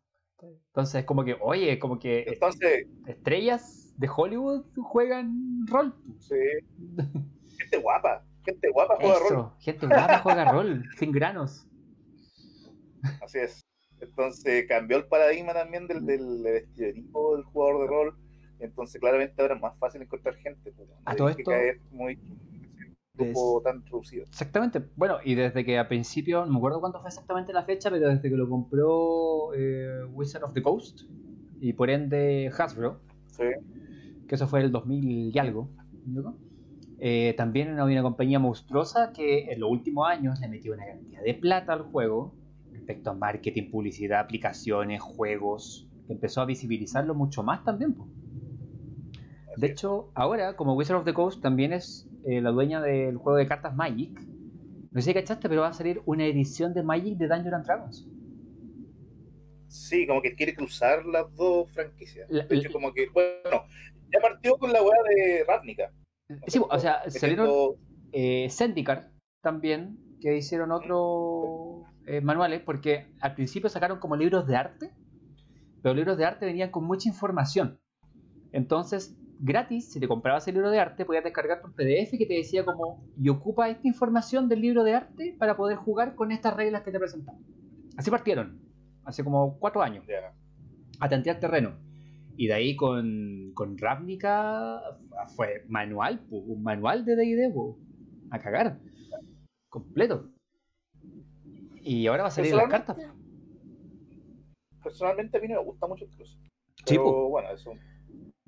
[0.42, 5.94] Entonces, como que, oye, como que Entonces, estrellas de Hollywood juegan rol.
[6.18, 6.34] Sí.
[7.58, 8.24] Gente guapa.
[8.44, 9.52] Gente guapa juega Eso, rol.
[9.60, 11.66] Gente guapa juega rol, sin granos.
[13.22, 13.64] Así es.
[14.00, 18.18] Entonces cambió el paradigma también del, del, estereotipo del jugador de rol.
[18.58, 20.72] Entonces claramente ahora es más fácil encontrar gente.
[20.72, 21.50] Pues, a todo esto...
[21.90, 22.18] muy
[23.14, 24.24] grupo tan reducido.
[24.24, 24.82] Exactamente.
[24.96, 28.08] Bueno, y desde que a principio, no me acuerdo cuándo fue exactamente la fecha, pero
[28.08, 31.02] desde que lo compró eh, Wizard of the Coast
[31.60, 33.44] y por ende Hasbro, sí.
[34.26, 35.70] que eso fue el 2000 y algo,
[36.06, 36.36] ¿no?
[37.04, 41.20] Eh, también había una compañía monstruosa que en los últimos años le metió una cantidad
[41.22, 42.32] de plata al juego
[42.70, 47.96] respecto a marketing, publicidad, aplicaciones, juegos, que empezó a visibilizarlo mucho más también.
[49.56, 53.38] De hecho, ahora, como Wizard of the Coast también es eh, la dueña del juego
[53.38, 54.18] de cartas Magic,
[54.90, 57.64] no sé si cachaste, pero va a salir una edición de Magic de Dungeons and
[57.64, 58.08] Dragons.
[59.68, 62.28] Sí, como que quiere cruzar las dos franquicias.
[62.28, 63.64] de hecho, como que, bueno,
[64.12, 65.90] ya partió con la weá de Ravnica.
[66.46, 67.76] Sí, o sea, salieron
[68.12, 68.48] eh,
[69.40, 74.90] también, que hicieron otros eh, manuales, porque al principio sacaron como libros de arte,
[75.82, 77.80] pero los libros de arte venían con mucha información.
[78.52, 82.34] Entonces, gratis, si te comprabas el libro de arte, podías descargar un PDF que te
[82.34, 86.54] decía como, y ocupa esta información del libro de arte para poder jugar con estas
[86.54, 87.42] reglas que te presentamos.
[87.96, 88.60] Así partieron,
[89.04, 90.06] hace como cuatro años,
[91.00, 91.76] a tantear terreno.
[92.36, 94.80] Y de ahí con, con Ravnica
[95.34, 97.52] fue manual, un manual de D&D,
[98.30, 98.78] a cagar.
[99.68, 100.30] Completo.
[101.82, 102.96] Y ahora va a salir las cartas.
[104.82, 106.38] Personalmente a mí no me gusta mucho incluso.
[106.86, 107.91] Pero bueno, es un...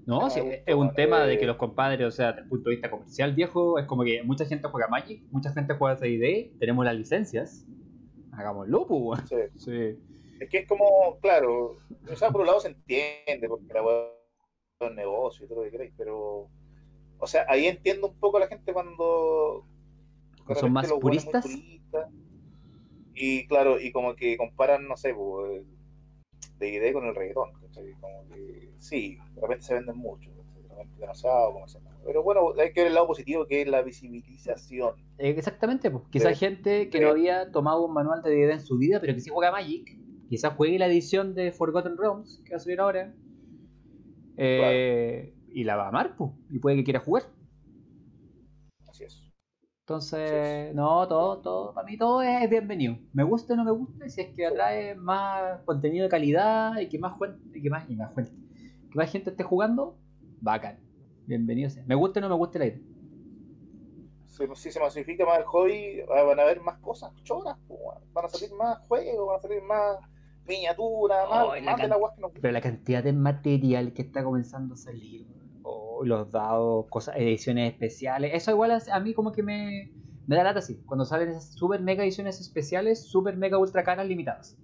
[0.06, 2.76] No, sí, es un tema de que los compadres, o sea, desde el punto de
[2.76, 6.84] vista comercial viejo, es como que mucha gente juega Magic, mucha gente juega D&D, tenemos
[6.84, 7.66] las licencias,
[8.32, 9.20] hagámoslo, pues.
[9.28, 9.36] Sí.
[9.56, 9.98] sí.
[10.40, 11.78] Es que es como, claro,
[12.10, 14.08] o sea, por un lado se entiende, porque la web
[14.80, 16.48] es un negocio y todo lo que queréis, pero,
[17.18, 19.64] o sea, ahí entiendo un poco a la gente cuando...
[20.54, 21.46] ¿Son más puristas?
[23.14, 25.62] Y claro, y como que comparan, no sé, pues,
[26.58, 27.52] de idea con el reggaetón,
[28.00, 30.30] Como que, sí, de repente se venden mucho,
[30.98, 34.94] demasiado, como se pero bueno, hay que ver el lado positivo que es la visibilización.
[35.18, 36.04] Exactamente, pues.
[36.10, 39.20] Quizás gente que no había tomado un manual de D&D en su vida, pero que
[39.20, 43.14] sí juega Magic, quizás juegue la edición de Forgotten Realms, que va a salir ahora,
[44.36, 47.24] eh, y la va a amar, pues, y puede que quiera jugar.
[49.86, 52.96] Entonces, no, todo, todo, para mí todo es bienvenido.
[53.12, 56.88] Me gusta o no me gusta, si es que atrae más contenido de calidad y
[56.88, 57.12] que más,
[57.52, 59.98] y que más, y más, que más gente esté jugando,
[60.40, 60.80] bacán.
[61.26, 61.84] Bienvenido sea.
[61.86, 62.80] Me gusta o no me gusta la idea.
[64.54, 67.58] Si, se masifica más el hobby, van a haber más cosas choras,
[68.14, 69.98] van a salir más juegos, van a salir más
[70.46, 72.30] miniaturas, más, más de la que no...
[72.30, 75.26] Pero la cantidad de material que está comenzando a salir,
[76.02, 79.92] los dados, cosas, ediciones especiales, eso igual a, mí como que me,
[80.26, 84.06] me da lata así, cuando salen esas super mega ediciones especiales, super mega ultra caras
[84.06, 84.58] limitadas.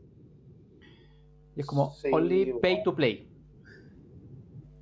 [1.56, 3.28] Y es como only pay to play.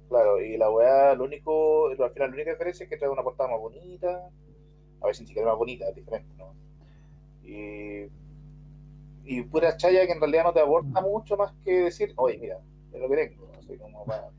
[0.08, 3.22] Claro, y la weá, lo único, al final la única diferencia es que trae una
[3.22, 4.30] portada más bonita,
[5.00, 6.54] a veces ni siquiera más bonita, es diferente, ¿no?
[7.42, 8.08] Y,
[9.24, 12.58] y pura chaya que en realidad no te aporta mucho más que decir, oye, mira,
[12.92, 14.30] es lo que tengo, así como para,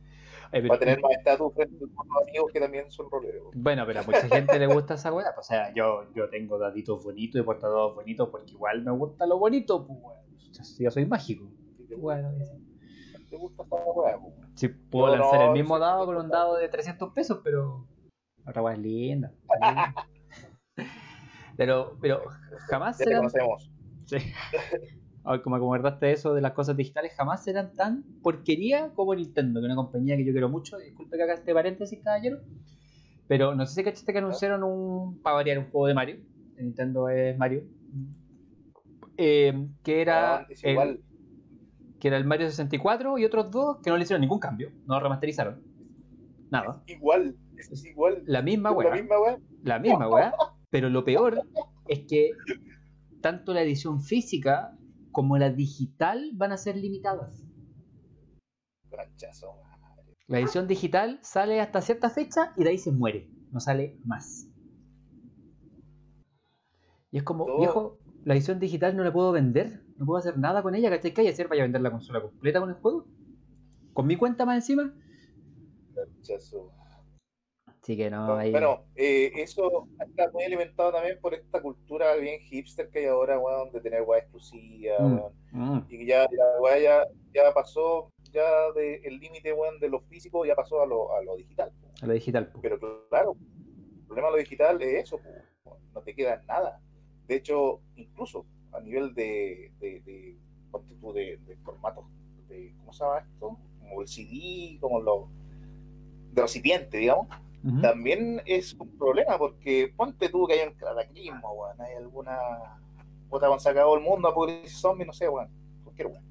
[0.52, 3.52] a tener más estatus frente a los amigos que también son roleros.
[3.54, 6.58] Bueno, pero a mucha gente le gusta esa weá, pues, o sea, yo, yo tengo
[6.58, 11.46] daditos bonitos y portadores bonitos porque igual me gusta lo bonito, pues, yo soy mágico.
[11.98, 12.32] Bueno,
[13.30, 14.34] te gusta esa weá, pues.
[14.56, 17.88] Sí, puedo lanzar el mismo dado con un dado de 300 pesos, pero
[18.46, 19.32] otra weá es linda.
[21.58, 22.24] pero, pero
[22.70, 23.30] jamás ya serán...
[24.06, 24.18] Sí.
[25.44, 29.72] Como acordaste eso de las cosas digitales, jamás serán tan porquería como Nintendo, que es
[29.72, 30.78] una compañía que yo quiero mucho.
[30.78, 32.40] Disculpe que haga este paréntesis, caballero.
[33.28, 35.22] Pero no sé si cachaste que anunciaron un.
[35.22, 36.18] para variar un juego de Mario.
[36.58, 37.64] Nintendo es Mario.
[39.18, 40.48] Eh, que era.
[40.64, 41.04] el,
[42.00, 44.72] que era el Mario 64 y otros dos que no le hicieron ningún cambio.
[44.88, 45.62] No lo remasterizaron.
[46.50, 46.82] Nada.
[46.88, 48.24] igual, es igual.
[48.26, 48.90] La misma weá.
[48.90, 49.38] La misma weá.
[49.64, 50.34] La misma weá.
[50.70, 51.44] Pero lo peor
[51.88, 52.32] es que
[53.22, 54.76] tanto la edición física
[55.12, 57.44] como la digital van a ser limitadas.
[60.28, 63.30] La edición digital sale hasta cierta fecha y de ahí se muere.
[63.52, 64.48] No sale más.
[67.12, 69.84] Y es como, viejo, la edición digital no la puedo vender.
[69.98, 70.90] No puedo hacer nada con ella.
[70.90, 71.14] ¿Cachai?
[71.14, 73.08] ¿Qué hay que hacer para vender la consola completa con el juego?
[73.94, 74.94] ¿Con mi cuenta más encima?
[75.96, 76.72] Canchazo.
[77.90, 78.36] Así que no.
[78.36, 83.40] Bueno, eh, eso está muy alimentado también por esta cultura bien hipster que hay ahora,
[83.40, 85.20] weón, de tener weá exclusiva, mm,
[85.54, 85.88] mm.
[85.90, 90.46] Y ya la weá ya, ya, pasó, ya de, el límite, weón, de lo físico
[90.46, 91.72] ya pasó a lo, a lo digital.
[92.04, 92.52] A lo digital.
[92.62, 92.80] Pero
[93.10, 93.36] claro,
[94.02, 95.20] el problema de lo digital es eso,
[95.92, 96.80] no te queda nada.
[97.26, 100.38] De hecho, incluso a nivel de, de, de,
[101.14, 102.06] de, de formatos,
[102.50, 103.58] de, ¿cómo se llama esto?
[103.80, 105.28] Como el CD, como lo
[106.34, 107.28] de recipiente, digamos
[107.82, 112.40] también es un problema porque ponte tú que hay un cataclismo, weón, hay alguna
[113.30, 115.50] puta se acabó el mundo, apocalipsis zombie, no sé, weón,
[115.84, 116.24] cualquier weón.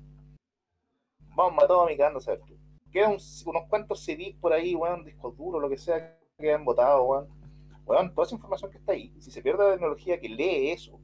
[1.35, 2.57] Vamos atómica, anda a saber tú.
[2.91, 7.05] Quedan unos cuantos CDs por ahí, weón, discos duros, lo que sea, que han votado,
[7.05, 7.29] weón.
[7.85, 10.99] Weón, toda esa información que está ahí, si se pierde la tecnología que lee eso,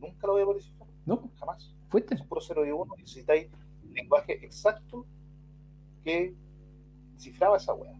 [0.00, 0.88] nunca lo voy a poder descifrar.
[1.04, 1.74] No, jamás.
[1.88, 2.14] Fuiste.
[2.14, 3.48] Es puro 0 y 1, necesitáis
[3.92, 5.06] lenguaje exacto
[6.04, 6.34] que
[7.18, 7.95] cifraba esa weá.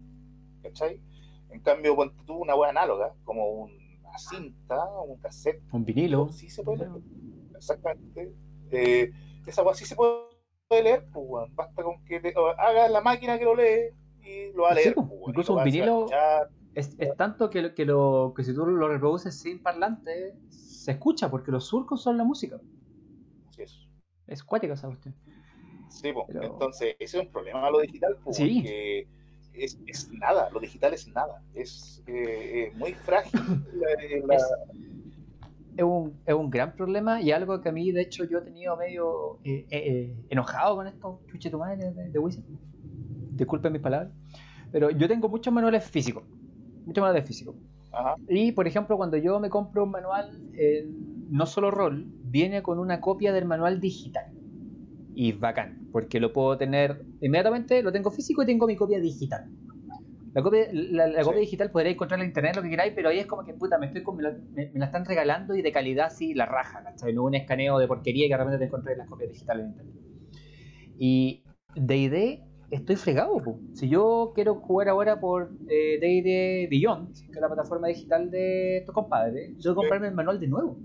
[0.67, 1.01] ¿Cachai?
[1.49, 5.61] En cambio, ponte tú una buena análoga, como una cinta, un cassette.
[5.71, 6.29] Un vinilo.
[6.31, 6.91] Sí se puede leer.
[7.55, 8.33] Exactamente.
[8.71, 9.11] Eh,
[9.45, 10.27] esa weá sí se puede
[10.69, 14.73] leer, pues, basta con que haga la máquina que lo lee y lo va a
[14.75, 14.93] leer.
[14.93, 16.07] Pues, incluso un vinilo
[16.75, 21.31] es, es, tanto que, que, lo, que si tú lo reproduces sin parlante, se escucha,
[21.31, 22.59] porque los surcos son la música.
[23.49, 23.87] Sí, es.
[24.27, 25.15] Es cuática esa cuestión.
[25.89, 29.07] Sí, pues, entonces ese es un problema lo digital, pues, sí.
[29.57, 33.39] Porque es, nada, lo digital es nada, es eh, eh, muy frágil.
[35.77, 38.41] Es, un, es, un, gran problema y algo que a mí, de hecho, yo he
[38.41, 42.43] tenido medio eh, enojado con estos chuchetumanes de, de Wizard.
[43.33, 44.11] Disculpen mis palabras,
[44.71, 46.23] pero yo tengo muchos manuales físicos,
[46.83, 47.53] muchos manuales físicos.
[48.27, 50.31] Y, por ejemplo, cuando yo me compro un manual,
[51.29, 54.33] no solo rol, viene con una copia del manual digital
[55.13, 59.49] y bacán, porque lo puedo tener inmediatamente, lo tengo físico y tengo mi copia digital.
[60.33, 63.25] La copia, la, copia digital podría encontrar en internet lo que queráis, pero ahí es
[63.25, 66.83] como que puta, me, estoy me, la, están regalando y de calidad así la raja,
[66.83, 67.13] ¿cachai?
[67.13, 69.95] No un escaneo de porquería que realmente te encontré las copias digitales en internet.
[70.99, 71.43] Y
[71.75, 73.41] D&D estoy fregado,
[73.73, 78.79] si yo quiero jugar ahora por D&D eh, Beyond, que es la plataforma digital de
[78.79, 80.77] estos compadres, yo que comprarme el manual de nuevo.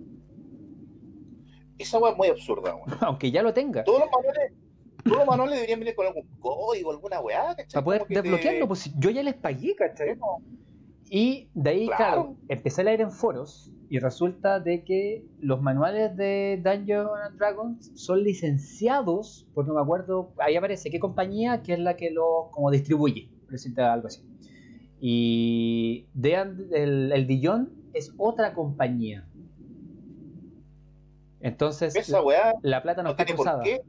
[1.78, 3.82] Esa weá es muy absurda, Aunque ya lo tenga.
[3.84, 4.52] Todos los manuales,
[5.04, 7.66] todos los manuales deberían venir con algún código, alguna weá, ¿cachai?
[7.72, 10.18] Para poder desbloquearlo, pues yo ya les pagué, ¿cachai?
[11.10, 12.36] Y de ahí, claro.
[12.48, 17.92] empecé a leer en foros y resulta de que los manuales de Dungeons and Dragons
[17.94, 22.48] son licenciados por no me acuerdo, ahí aparece qué compañía que es la que lo
[22.50, 24.22] como distribuye, presenta algo así.
[25.00, 29.26] Y de, el, el Dijon es otra compañía.
[31.42, 33.62] Entonces, Esa weá la plata no, está cruzada.
[33.64, 33.82] Qué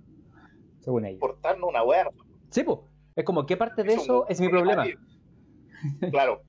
[0.84, 1.20] según ella.
[1.20, 2.10] Portarnos una weá.
[2.50, 2.80] Sí, pues.
[3.16, 4.86] Es como, ¿qué parte de eso es mi problema?
[6.12, 6.42] Claro.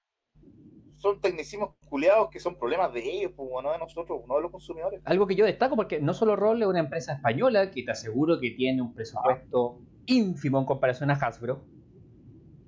[0.96, 4.50] Son tecnicismos culiados que son problemas de ellos, pues, no de nosotros, no de los
[4.50, 5.02] consumidores.
[5.04, 8.40] Algo que yo destaco porque no solo Roll es una empresa española que te aseguro
[8.40, 11.64] que tiene un presupuesto ínfimo en comparación a Hasbro.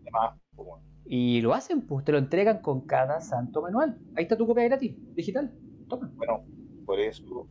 [0.02, 3.98] Además, pues, Y lo hacen, pues te lo entregan con cada santo manual.
[4.16, 5.54] Ahí está tu copia gratis, digital.
[5.88, 6.10] Toma.
[6.16, 6.44] Bueno,
[6.84, 7.48] por eso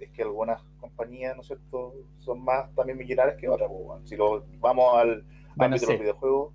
[0.00, 3.70] es que algunas compañías, ¿no es cierto?, son más también millonarias que otras.
[3.70, 5.24] Pues, si lo vamos al
[5.58, 6.54] ámbito de los videojuegos,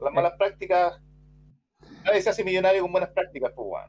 [0.00, 1.00] las malas prácticas,
[2.04, 3.84] nadie se hace millonario con buenas prácticas, pues,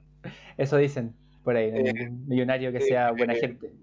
[0.57, 3.73] Eso dicen por ahí, eh, millonario que eh, sea buena eh, gente.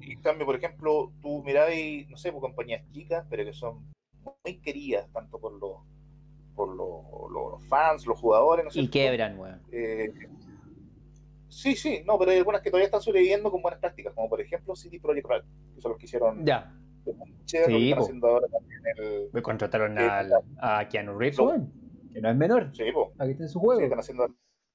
[0.00, 3.94] En cambio, por ejemplo, tú miráis, no sé, por compañías chicas, pero que son
[4.44, 5.78] muy queridas, tanto por los
[6.54, 8.80] por los, fans, los jugadores, no sé.
[8.80, 9.60] Y quebran, weón.
[11.54, 14.40] Sí, sí, no, pero hay algunas que todavía están sobreviviendo con buenas prácticas, como por
[14.40, 15.42] ejemplo City Project Red,
[15.76, 16.44] que son los que hicieron.
[16.44, 16.76] Ya.
[17.44, 19.30] sí, están haciendo ahora también el.
[19.32, 20.26] Me contrataron a,
[20.58, 21.38] a Keanu Reeves,
[22.12, 22.70] que no es menor.
[22.74, 23.12] Sí, po.
[23.20, 23.78] Aquí está su juego.
[23.78, 24.26] Sí, están haciendo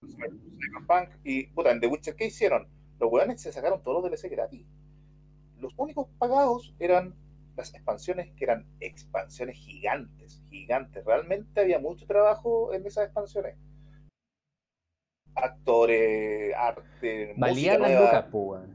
[0.08, 1.20] Cyberpunk.
[1.26, 2.70] Y, puta, en The Witcher, ¿qué hicieron?
[2.98, 4.66] Los weones se sacaron todos los DLC gratis.
[5.58, 7.14] Los únicos pagados eran
[7.58, 11.04] las expansiones, que eran expansiones gigantes, gigantes.
[11.04, 13.58] Realmente había mucho trabajo en esas expansiones
[15.36, 18.66] actores, arte, Valía música nueva.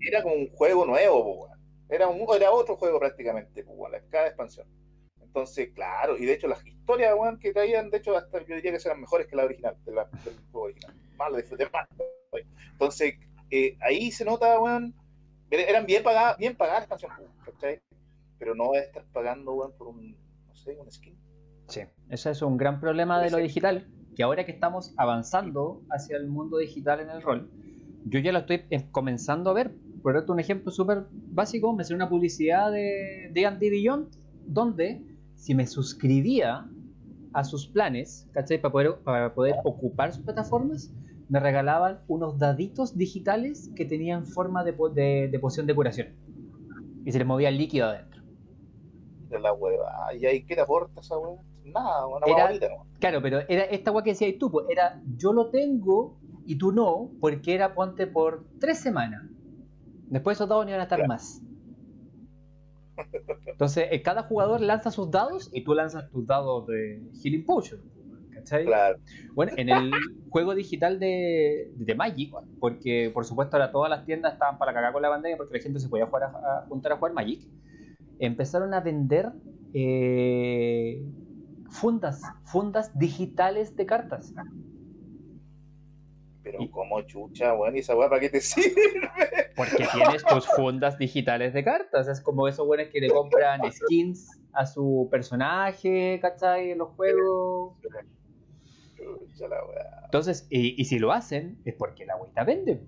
[0.00, 1.48] Era como un juego nuevo,
[1.88, 4.66] Era, un, era otro juego prácticamente, pues, cada expansión.
[5.20, 8.78] Entonces, claro, y de hecho las historias que traían, de hecho, hasta yo diría que
[8.84, 9.94] eran mejores que la original, del
[10.52, 10.94] juego original.
[11.16, 11.88] Más lo disfruté más.
[12.70, 13.14] Entonces,
[13.50, 14.94] eh, ahí se nota, weón,
[15.50, 17.80] eran bien pagadas, bien pagadas expansiones, ¿cachai?
[18.38, 20.16] Pero no estar pagando, weón, por un,
[20.46, 21.18] no sé, un skin.
[21.68, 21.80] Sí,
[22.10, 26.28] ese es un gran problema de lo digital, que ahora que estamos avanzando hacia el
[26.28, 27.50] mundo digital en el rol,
[28.06, 29.74] yo ya lo estoy eh, comenzando a ver.
[30.02, 34.08] Por ejemplo, un ejemplo súper básico, me salió una publicidad de D&D Beyond,
[34.46, 35.02] donde
[35.34, 36.68] si me suscribía
[37.32, 38.60] a sus planes, ¿cachai?
[38.60, 40.92] Para poder, para poder ocupar sus plataformas,
[41.28, 44.72] me regalaban unos daditos digitales que tenían forma de,
[45.30, 46.08] de, poción de curación.
[47.04, 48.22] Y se les movía líquido adentro.
[49.28, 50.14] De la hueva.
[50.14, 51.42] ¿Y ahí qué aporta esa hueva?
[51.64, 55.50] Nada, una era, Claro, pero era esta hueá que decías tú, pues, era yo lo
[55.50, 59.22] tengo y tú no, porque era ponte por tres semanas.
[60.08, 61.42] Después esos dados no iban a estar más.
[63.46, 67.80] Entonces, eh, cada jugador lanza sus dados y tú lanzas tus dados de Healing Potion.
[68.32, 68.66] ¿Cachai?
[68.66, 68.98] Claro.
[69.32, 69.92] Bueno, en el
[70.28, 74.92] juego digital de, de, Magic, porque por supuesto ahora todas las tiendas estaban para cagar
[74.92, 77.40] con la bandera porque la gente se podía jugar a, juntar a jugar Magic,
[78.18, 79.32] empezaron a vender
[79.72, 81.00] eh,
[81.74, 84.32] fundas, fundas digitales de cartas.
[86.42, 88.80] Pero como chucha, weón, ¿y esa weá para qué te sirve?
[89.56, 92.06] Porque tienes tus fundas digitales de cartas.
[92.06, 96.72] Es como esos weones que le compran skins a su personaje, ¿cachai?
[96.72, 97.74] En los juegos.
[100.04, 102.80] Entonces, y, si lo hacen, es porque la agüita vende.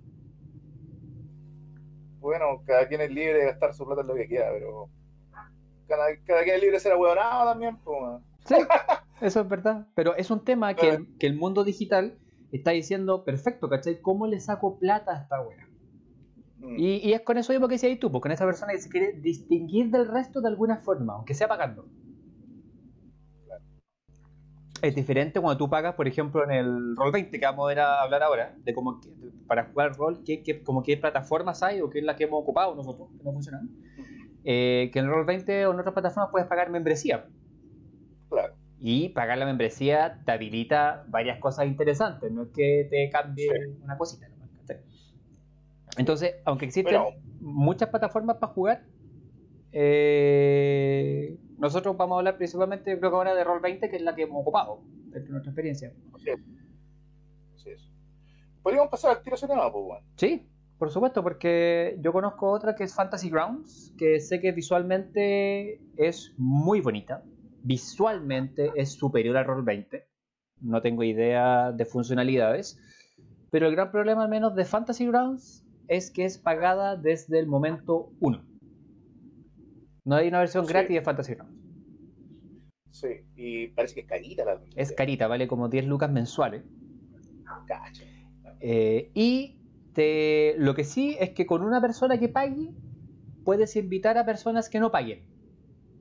[2.21, 4.89] Bueno, cada quien es libre de gastar su plata en lo que quiera, pero
[5.89, 7.77] cada, quien es libre de ser ahueonado también.
[7.79, 8.55] Pues, sí,
[9.21, 9.87] eso es verdad.
[9.95, 12.19] Pero es un tema que, que el mundo digital
[12.53, 14.01] está diciendo, perfecto, ¿cachai?
[14.01, 15.67] ¿Cómo le saco plata a esta wea?
[16.59, 16.77] Mm.
[16.79, 19.13] Y, es con eso mismo que decías tú, pues con esa persona que se quiere
[19.13, 21.87] distinguir del resto de alguna forma, aunque sea pagando.
[24.83, 28.23] Es diferente cuando tú pagas, por ejemplo, en el Roll 20, que vamos a, hablar
[28.23, 29.01] ahora, de cómo
[29.47, 32.75] para jugar rol, qué, como qué plataformas hay o qué es la que hemos ocupado
[32.75, 33.71] nosotros, que no funcionan.
[34.45, 37.27] Eh, que en el Roll 20 o en otras plataformas puedes pagar membresía.
[38.29, 38.55] Claro.
[38.79, 43.49] Y pagar la membresía te habilita varias cosas interesantes, no es que te cambie
[43.83, 44.29] una cosita.
[45.97, 47.01] Entonces, aunque existen
[47.41, 48.85] muchas plataformas para jugar,
[49.73, 54.23] eh, nosotros vamos a hablar principalmente, creo que ahora de Roll20, que es la que
[54.23, 55.93] hemos ocupado, de nuestra experiencia.
[57.57, 57.71] Sí.
[58.63, 60.47] Podríamos pasar al tiro cinema, pues, Sí,
[60.79, 66.35] por supuesto, porque yo conozco otra que es Fantasy Grounds, que sé que visualmente es
[66.37, 67.23] muy bonita
[67.67, 70.07] visualmente es superior al Roll 20.
[70.61, 72.79] No tengo idea de funcionalidades.
[73.51, 77.47] Pero el gran problema, al menos de Fantasy Grounds, es que es pagada desde el
[77.47, 78.45] momento 1.
[80.05, 81.57] No hay una versión gratis de Fantasy Grounds.
[82.91, 86.63] Sí, y parece que es carita la Es carita, vale como 10 lucas mensuales.
[88.61, 89.59] Eh, y
[89.93, 92.73] te, lo que sí es que con una persona que pague,
[93.45, 95.36] puedes invitar a personas que no paguen.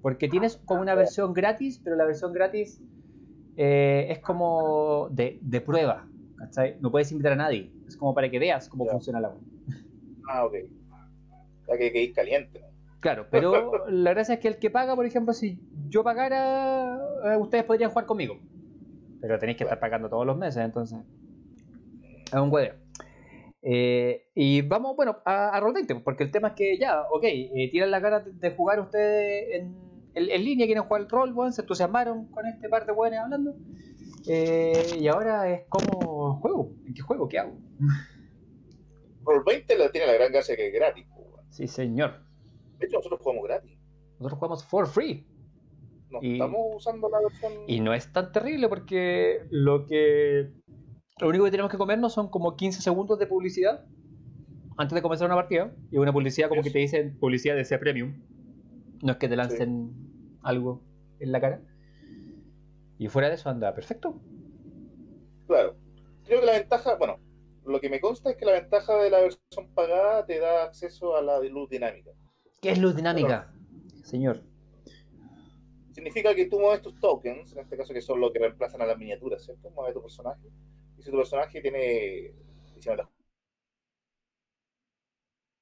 [0.06, 2.80] Porque tienes como una versión gratis, pero la versión gratis
[3.58, 6.08] eh, es como de, prueba.
[6.38, 6.78] ¿cachai?
[6.80, 7.72] No puedes invitar a nadie.
[7.88, 9.42] Es como para que veas cómo funciona la web.
[10.30, 10.54] Ah, ok.
[11.68, 12.62] La que quedéis caliente.
[13.00, 17.38] Claro, pero la gracia es que el que paga, por ejemplo, si yo pagara, eh,
[17.38, 18.38] ustedes podrían jugar conmigo.
[19.22, 21.00] Pero tenéis que estar pagando todos los meses, entonces.
[22.28, 22.76] Es un huevo.
[23.64, 25.64] Eh, y vamos, bueno, a, a
[26.04, 27.24] porque el tema es que ya, ok,
[27.72, 29.85] tiran la cara de jugar ustedes en
[30.16, 33.56] en, línea quieren jugar el rol, se entusiasmaron con este par de buenos hablando.
[34.28, 36.72] Eh, y ahora es como juego.
[36.88, 37.28] ¿En qué juego?
[37.28, 37.58] ¿Qué hago?
[39.24, 41.06] Roll 20 la tiene la gran gracia que es gratis.
[41.50, 42.22] Sí, señor.
[42.80, 43.78] De hecho, nosotros jugamos gratis.
[44.20, 45.28] Nosotros jugamos for free.
[46.10, 47.54] No estamos usando la versión.
[47.68, 50.52] Y no es tan terrible porque lo que.
[51.20, 53.86] Lo único que tenemos que comernos son como 15 segundos de publicidad
[54.78, 55.74] antes de comenzar una partida.
[55.92, 58.22] Y una publicidad como que te dicen publicidad de ese premium.
[59.02, 60.05] No es que te lancen
[60.46, 60.82] algo
[61.20, 61.62] en la cara.
[62.98, 64.22] Y fuera de eso anda perfecto.
[65.48, 65.76] Claro.
[66.24, 67.20] Creo que la ventaja, bueno,
[67.66, 71.16] lo que me consta es que la ventaja de la versión pagada te da acceso
[71.16, 72.12] a la luz dinámica.
[72.62, 73.54] ¿Qué es luz dinámica,
[74.04, 74.44] señor?
[75.92, 78.86] Significa que tú mueves tus tokens, en este caso que son los que reemplazan a
[78.86, 79.70] las miniaturas, ¿cierto?
[79.72, 80.48] Mueves tu personaje.
[80.98, 82.34] Y si tu personaje tiene
[82.86, 83.10] la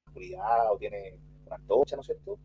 [0.08, 2.40] oscuridad o tiene una antorcha, ¿no es cierto?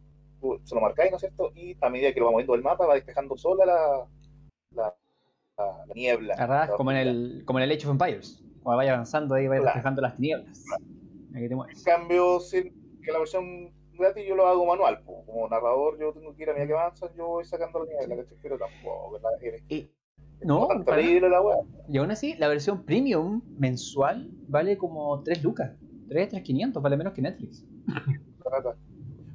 [0.64, 1.52] Se lo marcáis, ¿no es cierto?
[1.54, 4.06] Y a medida que lo va moviendo el mapa, va despejando sola la,
[4.74, 4.94] la,
[5.56, 6.36] la, niebla.
[6.36, 6.70] ¿Verdad?
[6.76, 8.42] Como, en el, como en el Age of Empires.
[8.62, 10.64] Cuando vaya avanzando ahí, va despejando las tinieblas.
[11.34, 15.02] En cambio, que la versión gratis yo lo hago manual.
[15.04, 18.24] Como narrador, yo tengo que ir a medida que avanza, yo voy sacando la niebla,
[18.42, 19.18] Pero tampoco,
[19.68, 19.90] Y...
[20.40, 21.00] No, la
[21.88, 25.72] y aún así, la versión premium mensual vale como 3 lucas.
[26.08, 27.66] 3, 3, 500, vale menos que Netflix.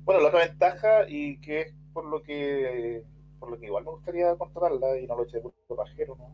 [0.03, 3.03] Bueno, la otra ventaja, y que es por lo que
[3.39, 6.33] por lo que igual me gustaría controlarla y no lo eché de puto pajero, ¿no?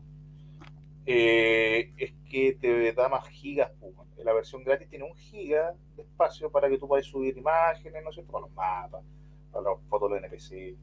[1.06, 3.72] Eh, es que te da más gigas.
[3.80, 3.94] Pues,
[4.24, 8.10] la versión gratis tiene un giga de espacio para que tú puedas subir imágenes, ¿no
[8.10, 8.32] es cierto?
[8.32, 9.04] Para los mapas,
[9.50, 10.76] para las fotos de NPC.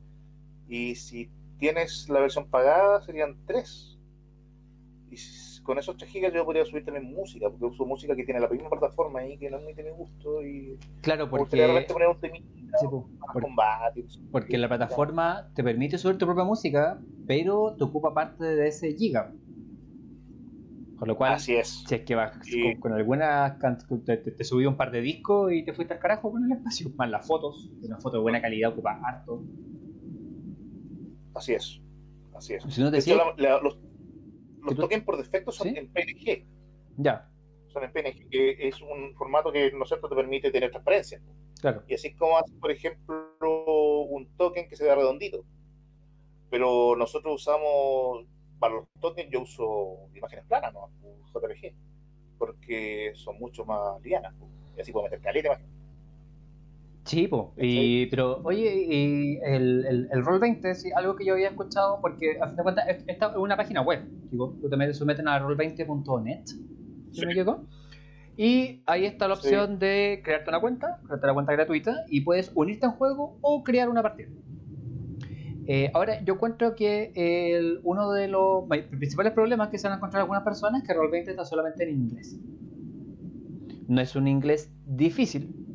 [0.67, 1.29] Y si
[1.59, 3.97] tienes la versión pagada, serían tres.
[5.09, 5.17] Y
[5.67, 8.47] con esos 3 gigas yo podría subir también música, porque uso música que tiene la
[8.47, 10.41] misma plataforma ahí, que no es muy de mi gusto.
[10.41, 11.85] Y claro, porque.
[11.89, 17.01] Poner un temita, sí, por, combate, porque la plataforma te permite subir tu propia música,
[17.27, 19.33] pero te ocupa parte de ese giga.
[20.97, 21.83] Con lo cual, Así es.
[21.85, 22.31] si es que vas
[22.79, 23.59] con, algunas
[24.05, 26.89] te, te, subí un par de discos y te fuiste al carajo con el espacio,
[26.95, 29.43] más las fotos, una foto de buena calidad ocupa harto.
[31.35, 31.81] Así es.
[32.37, 32.63] Así es.
[32.63, 33.77] Si no te los,
[34.67, 36.45] los tokens por defecto son en PNG.
[36.97, 37.29] Ya.
[37.67, 41.21] Son en PNG, que es un formato que no te permite tener transparencia.
[41.59, 41.83] Claro.
[41.87, 43.33] Y así como hace, por ejemplo,
[44.09, 45.43] un token que se vea redondito.
[46.49, 48.25] Pero nosotros usamos,
[48.59, 50.89] para los tokens yo uso imágenes planas, ¿no?
[51.33, 51.73] JPG,
[52.37, 54.33] porque son mucho más lianas.
[54.75, 55.76] Y así puedo meter caleta imágenes.
[57.07, 61.49] Sí, y, pero oye, y el, el, el Roll 20, sí, algo que yo había
[61.49, 65.27] escuchado, porque a fin de cuentas, esta es una página web, digo, tú te someten
[65.27, 66.45] a roll20.net,
[67.11, 67.65] si me equivoco,
[68.35, 72.51] y ahí está la opción de crearte una cuenta, crearte una cuenta gratuita, y puedes
[72.53, 74.29] unirte a un juego o crear una partida.
[75.69, 79.97] Eh, ahora, yo encuentro que el, uno de los principales problemas que se van a
[79.97, 82.39] encontrar algunas personas es que Roll20 está solamente en inglés.
[83.87, 85.66] No es un inglés difícil,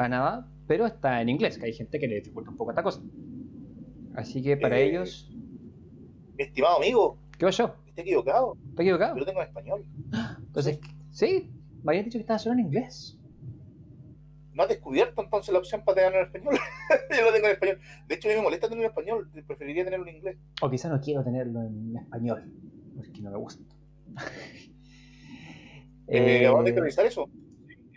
[0.00, 2.82] para nada, pero está en inglés, que hay gente que le dificulta un poco esta
[2.82, 3.02] cosa.
[4.14, 5.30] Así que para eh, ellos.
[6.38, 7.18] estimado amigo.
[7.38, 7.74] ¿Qué pasó?
[7.84, 8.56] Está equivocado.
[8.70, 9.14] ¿Está equivocado?
[9.14, 9.84] Yo lo tengo en español.
[10.38, 10.80] Entonces,
[11.10, 11.50] sí,
[11.82, 13.18] me habían dicho que estaba solo en inglés.
[14.54, 16.54] No has descubierto entonces la opción para tenerlo en español.
[17.18, 17.80] yo lo tengo en español.
[18.08, 19.30] De hecho, a mí me molesta tenerlo en español.
[19.46, 20.38] Preferiría tenerlo en inglés.
[20.62, 22.50] O quizá no quiero tenerlo en español.
[22.96, 23.62] Porque no me gusta.
[26.08, 27.28] eh, vamos a revisar eso.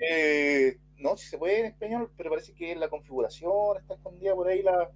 [0.02, 4.34] Eh, no, si se puede en español, pero parece que en la configuración está escondida
[4.34, 4.90] por ahí la,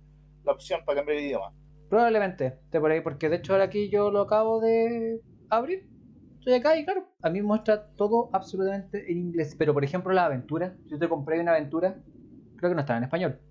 [0.45, 1.53] opción para cambiar el idioma.
[1.89, 5.89] Probablemente esté por ahí, porque de hecho ahora aquí yo lo acabo de abrir.
[6.39, 9.55] Estoy acá y claro, a mí muestra todo absolutamente en inglés.
[9.59, 12.01] Pero por ejemplo la aventura, yo te compré una aventura,
[12.55, 13.41] creo que no está en español.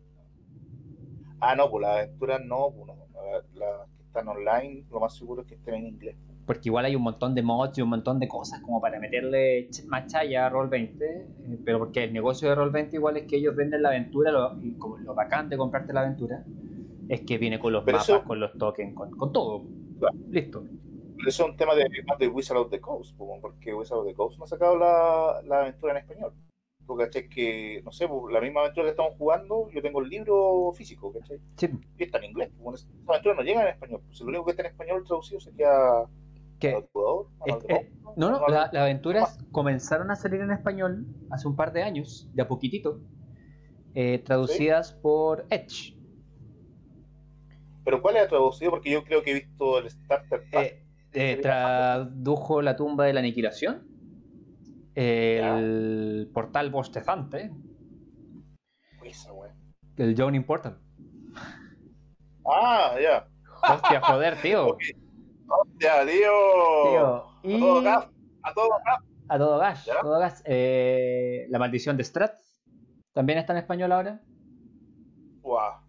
[1.40, 2.90] Ah, no, pues la aventura no, pues
[3.52, 6.16] las que están online, lo más seguro es que estén en inglés
[6.46, 9.68] porque igual hay un montón de mods y un montón de cosas como para meterle
[9.88, 13.56] más chaya a Roll20, eh, pero porque el negocio de Roll20 igual es que ellos
[13.56, 16.44] venden la aventura, lo, y como lo bacán de comprarte la aventura,
[17.08, 19.64] es que viene con los mapas, con los tokens, con, todo.
[20.30, 20.64] Listo.
[21.26, 21.88] eso es un tema de,
[22.18, 25.62] de Wizard of the Coast, porque Wizard of the Coast no ha sacado la, la
[25.62, 26.32] aventura en español.
[26.86, 30.72] Porque es que, no sé, la misma aventura que estamos jugando, yo tengo el libro
[30.72, 31.40] físico, ¿cachai?
[31.56, 31.68] Sí.
[31.98, 32.50] Y está en inglés.
[32.74, 34.02] Esa aventura no llega en español.
[34.12, 35.68] Si lo único que está en español traducido sería
[36.58, 36.70] que
[37.68, 42.28] eh, no, no, las aventuras comenzaron a salir en español hace un par de años,
[42.32, 43.00] de a poquitito,
[43.94, 45.96] eh, traducidas por Edge.
[47.84, 48.70] ¿Pero cuál era traducido?
[48.70, 50.82] Porque yo creo que he visto el Starter Pack.
[51.12, 53.86] Eh, tradujo La tumba de la aniquilación,
[54.94, 57.50] el portal bostezante,
[59.96, 60.78] el Johnny Portal.
[62.44, 63.28] Ah, ya.
[63.62, 64.76] Hostia, joder, tío.
[65.48, 67.14] Hostia, tío.
[67.24, 68.08] A todo gas.
[68.42, 68.98] A todo gas.
[69.28, 69.90] A todo gas.
[70.02, 70.42] Todo gas.
[70.44, 72.40] Eh, la maldición de Strat.
[73.12, 74.20] También está en español ahora.
[75.42, 75.80] Wow.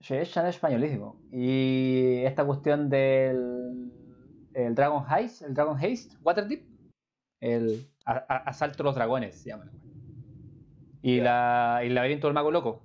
[0.00, 1.20] Sí, está en españolísimo.
[1.32, 3.90] Y esta cuestión del
[4.54, 6.64] el Dragon Heist, el Dragon Haste, Waterdeep,
[7.40, 9.70] el asalto a los dragones, se llama.
[11.02, 12.82] Y, la, y el laberinto del mago loco.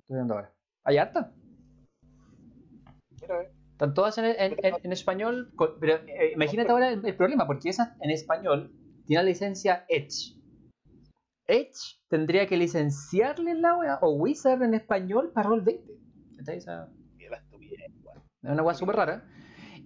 [0.00, 0.52] Estoy viendo ahora.
[0.84, 1.32] ¿Hay harta?
[3.82, 8.72] Están todas en, español, pero eh, imagínate ahora el, problema, porque esa en español
[9.06, 10.36] tiene la licencia Edge.
[11.48, 15.92] Edge tendría que licenciarle la wea, o Wizard en español para Roll 20.
[16.46, 16.66] Es
[18.42, 19.24] una wea súper rara.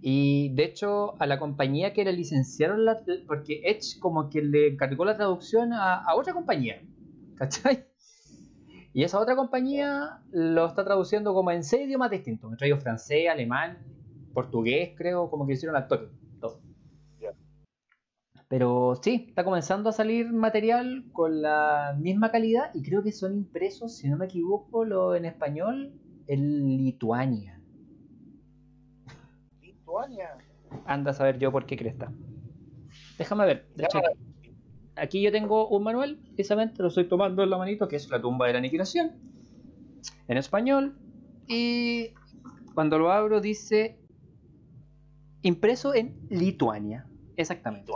[0.03, 3.03] Y de hecho, a la compañía que le licenciaron la.
[3.27, 6.83] Porque Edge, como que le encargó la traducción a, a otra compañía.
[7.37, 7.87] ¿Cachai?
[8.97, 12.51] Y esa otra compañía lo está traduciendo como en seis idiomas distintos.
[12.51, 13.77] Me traigo francés, alemán,
[14.33, 16.09] portugués, creo, como que hicieron toque.
[16.41, 16.63] Todo.
[18.49, 23.37] Pero sí, está comenzando a salir material con la misma calidad y creo que son
[23.37, 25.93] impresos, si no me equivoco, lo en español,
[26.27, 27.61] en Lituania.
[29.61, 30.39] Lituania.
[30.87, 32.11] Anda a saber yo por qué cresta.
[33.19, 33.69] Déjame ver.
[33.75, 34.01] De hecho,
[34.97, 38.21] aquí yo tengo un manual, precisamente lo estoy tomando en la manito, que es La
[38.21, 39.13] tumba de la aniquilación,
[40.29, 40.97] en español.
[41.47, 42.11] Y
[42.75, 43.99] cuando lo abro dice
[45.43, 47.93] impreso en Lituania, exactamente.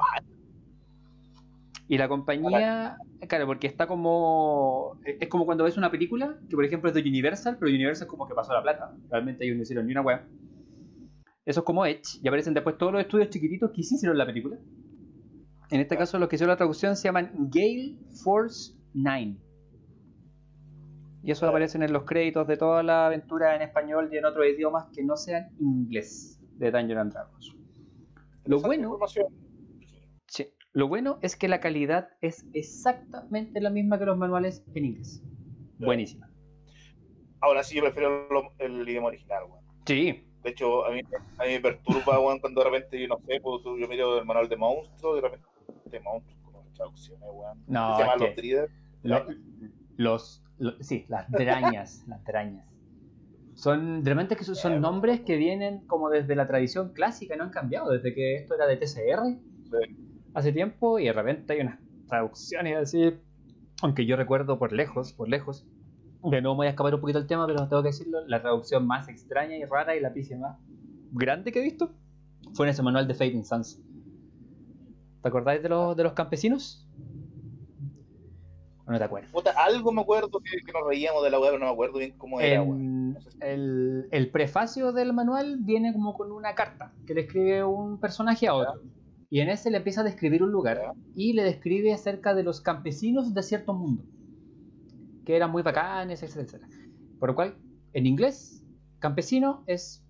[1.88, 5.00] Y la compañía, claro, porque está como.
[5.04, 8.08] Es como cuando ves una película, que por ejemplo es de Universal, pero Universal es
[8.08, 8.94] como que pasó la plata.
[9.10, 10.20] Realmente ellos no hicieron ni una web.
[11.44, 14.56] Eso es como Edge, y aparecen después todos los estudios chiquititos que hicieron la película.
[15.70, 19.36] En este caso, los que hicieron la traducción se llaman Gale Force 9.
[21.22, 24.46] Y eso aparece en los créditos de toda la aventura en español y en otros
[24.46, 27.56] idiomas que no sean inglés de Dungeons and Dragons.
[28.46, 28.98] Lo bueno,
[30.26, 34.86] sí, lo bueno es que la calidad es exactamente la misma que los manuales en
[34.86, 35.22] inglés.
[35.78, 36.30] Buenísima.
[37.40, 39.44] Ahora sí, yo prefiero el idioma original,
[39.86, 40.24] Sí.
[40.42, 41.00] De hecho, a mí,
[41.38, 44.48] a mí me perturba, cuando de repente, yo no sé, pues, yo miro el manual
[44.48, 45.46] de monstruos, de repente
[45.90, 46.40] de monstruos
[46.80, 47.58] traducciones, weón.
[47.66, 48.18] No, se llaman
[49.02, 49.30] los
[49.96, 50.42] Los,
[50.80, 52.66] sí, las drañas, las drañas.
[53.54, 57.90] Son, realmente que son nombres que vienen como desde la tradición clásica, no han cambiado,
[57.90, 59.38] desde que esto era de TCR
[60.32, 61.78] hace tiempo y de repente hay unas
[62.08, 63.12] traducciones así,
[63.82, 65.66] aunque yo recuerdo por lejos, por lejos,
[66.22, 68.40] de nuevo me voy a escapar un poquito del tema, pero tengo que decirlo, la
[68.40, 70.56] traducción más extraña y rara y la pieza más
[71.12, 71.92] grande que he visto
[72.54, 73.82] fue en ese manual de Fading Suns.
[75.22, 76.86] ¿Te acordáis de los, de los campesinos?
[78.86, 79.30] no te acuerdas?
[79.56, 82.40] algo me acuerdo que, nos reíamos de la web, pero no me acuerdo bien cómo
[82.40, 82.64] era.
[83.40, 88.48] el, el, prefacio del manual viene como con una carta que le escribe un personaje
[88.48, 88.82] a otro.
[89.32, 92.60] Y en ese le empieza a describir un lugar y le describe acerca de los
[92.60, 94.02] campesinos de cierto mundo,
[95.24, 96.66] que eran muy bacanes, etcétera,
[97.20, 97.56] Por lo cual,
[97.92, 98.64] en inglés,
[98.98, 100.04] campesino es,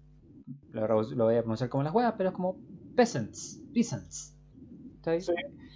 [0.72, 2.56] lo, voy a pronunciar como las huevas, pero es como
[2.96, 4.39] peasants, peasants.
[5.02, 5.20] Sí,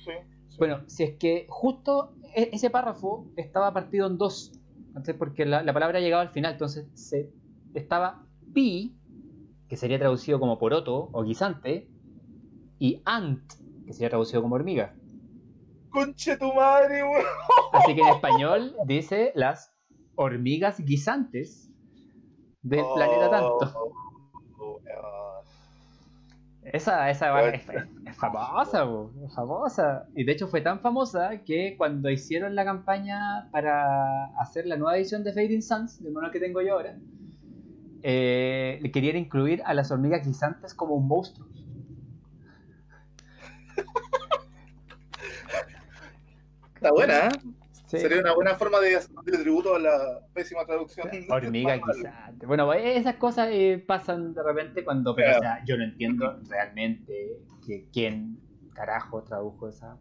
[0.04, 0.10] sí,
[0.58, 4.52] Bueno, si es que justo e, ese párrafo estaba partido en dos,
[5.18, 7.32] porque la, palabra llegaba al final, entonces se,
[7.74, 8.96] estaba pi,
[9.68, 11.88] que sería traducido como poroto o guisante,
[12.78, 13.52] y ant,
[13.86, 14.94] que sería traducido como hormiga.
[15.90, 17.24] Conche tu madre, weón.
[17.72, 19.72] Así que en español dice las
[20.16, 21.70] hormigas guisantes
[22.62, 23.72] del planeta tanto.
[24.58, 24.80] Oh,
[26.72, 27.62] esa, esa es,
[28.16, 28.86] famosa,
[29.24, 30.06] es famosa.
[30.14, 34.96] Y de hecho fue tan famosa que cuando hicieron la campaña para hacer la nueva
[34.96, 36.96] edición de Fading Suns, del mono que tengo yo ahora,
[38.02, 41.46] eh, le querían incluir a las hormigas guisantes como un monstruo.
[46.74, 47.30] Está buena, ¿eh?
[47.98, 51.08] Sería una buena forma de hacerle tributo a la pésima traducción.
[51.28, 52.46] Hormiga guisante.
[52.46, 55.14] Bueno, esas cosas eh, pasan de repente cuando.
[55.14, 58.38] Pero, o sea, yo no entiendo realmente que quién
[58.74, 59.96] carajo tradujo esa.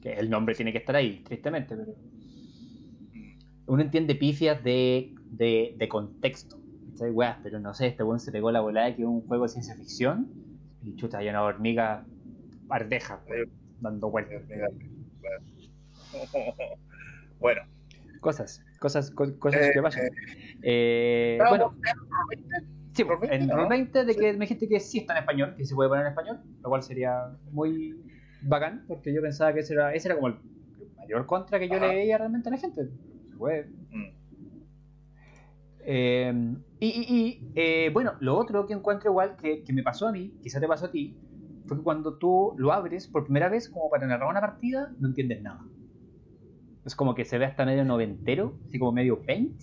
[0.00, 1.94] Que el nombre tiene que estar ahí, tristemente, pero.
[3.68, 6.56] Uno entiende pifias de, de, de contexto.
[7.42, 9.74] pero no sé, este buen se pegó la volada que es un juego de ciencia
[9.74, 10.28] ficción.
[10.82, 12.04] Y chuta, hay una hormiga
[12.68, 13.20] ardeja
[13.80, 14.42] dando vueltas.
[17.40, 17.62] bueno.
[18.20, 20.04] Cosas, cosas, cosas que pasan.
[20.62, 21.76] Eh, bueno,
[22.92, 25.74] sí, en Roll 20 de que me dijiste que sí está en español, que se
[25.74, 27.94] puede poner en español, lo cual sería muy
[28.42, 30.36] bacán, porque yo pensaba que ese era, ese era como el
[30.96, 32.84] mayor contra que yo le veía realmente a la gente.
[33.38, 34.16] Mm.
[35.88, 40.12] Eh, y, y, eh, bueno, lo otro que encuentro igual que, que me pasó a
[40.12, 41.16] mí, quizá te pasó a ti,
[41.66, 45.08] fue que cuando tú lo abres por primera vez como para narrar una partida, no
[45.08, 45.64] entiendes nada.
[46.86, 49.60] Es como que se ve hasta medio noventero, así como medio paint.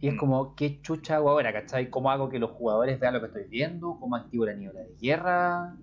[0.00, 0.16] Y es mm.
[0.18, 1.52] como, ¿qué chucha hago ahora?
[1.52, 1.88] ¿Cachai?
[1.88, 3.96] ¿Cómo hago que los jugadores vean lo que estoy viendo?
[4.00, 5.76] ¿Cómo activo la niebla de guerra?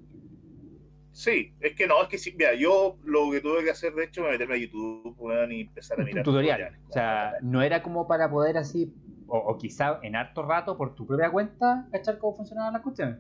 [1.17, 4.03] Sí, es que no, es que sí, mira, yo lo que tuve que hacer de
[4.03, 5.17] hecho fue meterme a YouTube
[5.49, 6.73] y empezar a mirar tutoriales.
[6.89, 8.93] O sea, no era como para poder así,
[9.27, 13.17] o, quizá en harto rato por tu propia cuenta, cachar cómo funcionaban las cuestiones.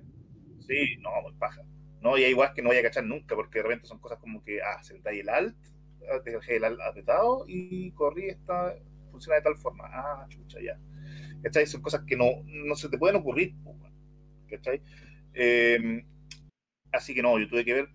[0.59, 1.63] Sí, no, muy paja.
[2.01, 4.43] No, y igual que no voy a cachar nunca, porque de repente son cosas como
[4.43, 5.57] que, ah, sentáis el alt,
[6.23, 8.75] dejé el alt apretado y corrí esta,
[9.11, 9.85] funciona de tal forma.
[9.87, 10.79] Ah, chucha, ya.
[11.43, 11.65] ¿Cachai?
[11.67, 13.55] Son cosas que no, no se te pueden ocurrir,
[14.49, 14.81] ¿cachai?
[15.33, 16.05] Em,
[16.91, 17.89] así que no, yo tuve que ver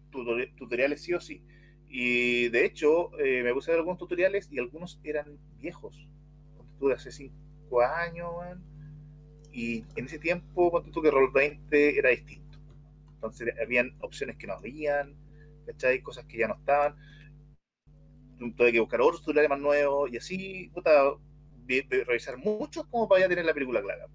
[0.56, 1.44] tutoriales sí o sí.
[1.88, 6.08] Y de hecho, eh, me puse a ver algunos tutoriales y algunos eran viejos.
[6.78, 8.30] Tuve hace 5 años,
[9.52, 12.58] y en ese tiempo, cuando tú que Roll20 era distinto.
[13.14, 15.14] Entonces, habían opciones que no habían,
[15.66, 16.00] ¿cachai?
[16.00, 16.96] Cosas que ya no estaban
[18.56, 20.90] tuve que buscar otros tutoriales más nuevos y así, puta,
[21.66, 24.06] revisar muchos como para ya tener la película clara.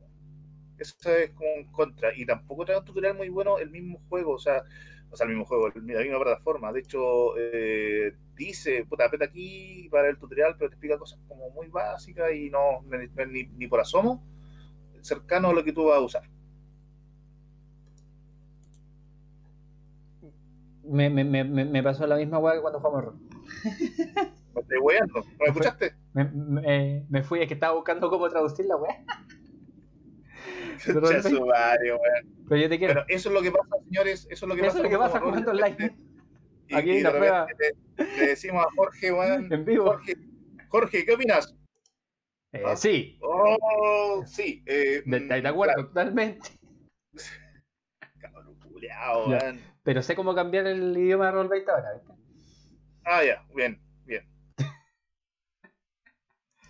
[0.78, 2.15] Eso es como un contra.
[2.15, 4.34] Y tampoco trae un tutorial muy bueno el mismo juego.
[4.34, 4.63] O sea,
[5.09, 6.71] o sea, el mismo juego, la misma plataforma.
[6.71, 11.49] De hecho, eh, dice, puta, apeta aquí para el tutorial, pero te explica cosas como
[11.49, 12.84] muy básicas y no
[13.28, 14.23] ni, ni por asomo
[15.01, 16.23] cercano a lo que tú vas a usar.
[20.84, 23.13] Me, me, me, me pasó la misma weá que cuando jugamos
[23.64, 23.74] rol.
[24.55, 25.14] ¿Me estoy weando?
[25.20, 25.95] ¿No me escuchaste?
[26.14, 29.05] Me, me, fui, es que estaba buscando cómo traducir la weá.
[30.86, 32.93] Pero, Pero yo te quiero.
[32.93, 34.28] Pero eso es lo que pasa, señores.
[34.30, 34.78] Eso es lo que eso pasa.
[34.78, 35.97] Es lo que pasa jugando online.
[36.68, 37.47] Y, Aquí y de prueba.
[37.97, 39.51] Le, le, decimos a Jorge, weón.
[39.53, 39.86] En vivo.
[39.86, 40.14] Jorge,
[40.70, 41.55] Jorge, ¿qué opinas?
[42.53, 42.76] Eh, ¿Ah?
[42.76, 43.18] Sí.
[43.22, 44.64] Oh, sí.
[44.66, 45.88] Eh, de, de, de acuerdo, claro.
[45.88, 46.49] totalmente.
[48.20, 49.60] Cabrón, culeado, weón.
[49.84, 52.16] Pero sé cómo cambiar el idioma de Roll 20 ahora, ¿viste?
[53.08, 54.24] Ah, ya, bien, bien.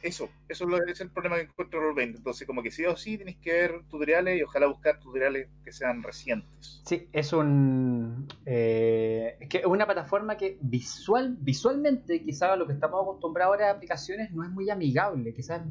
[0.03, 2.19] Eso, eso es el problema que encuentro Roll 20.
[2.19, 5.71] Entonces, como que sí o sí tienes que ver tutoriales y ojalá buscar tutoriales que
[5.71, 6.81] sean recientes.
[6.85, 8.27] Sí, es un.
[8.45, 13.69] Eh, es que es una plataforma que visual, visualmente, quizás lo que estamos acostumbrados ahora
[13.69, 15.63] a aplicaciones no es muy amigable, quizás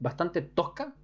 [0.00, 0.94] bastante tosca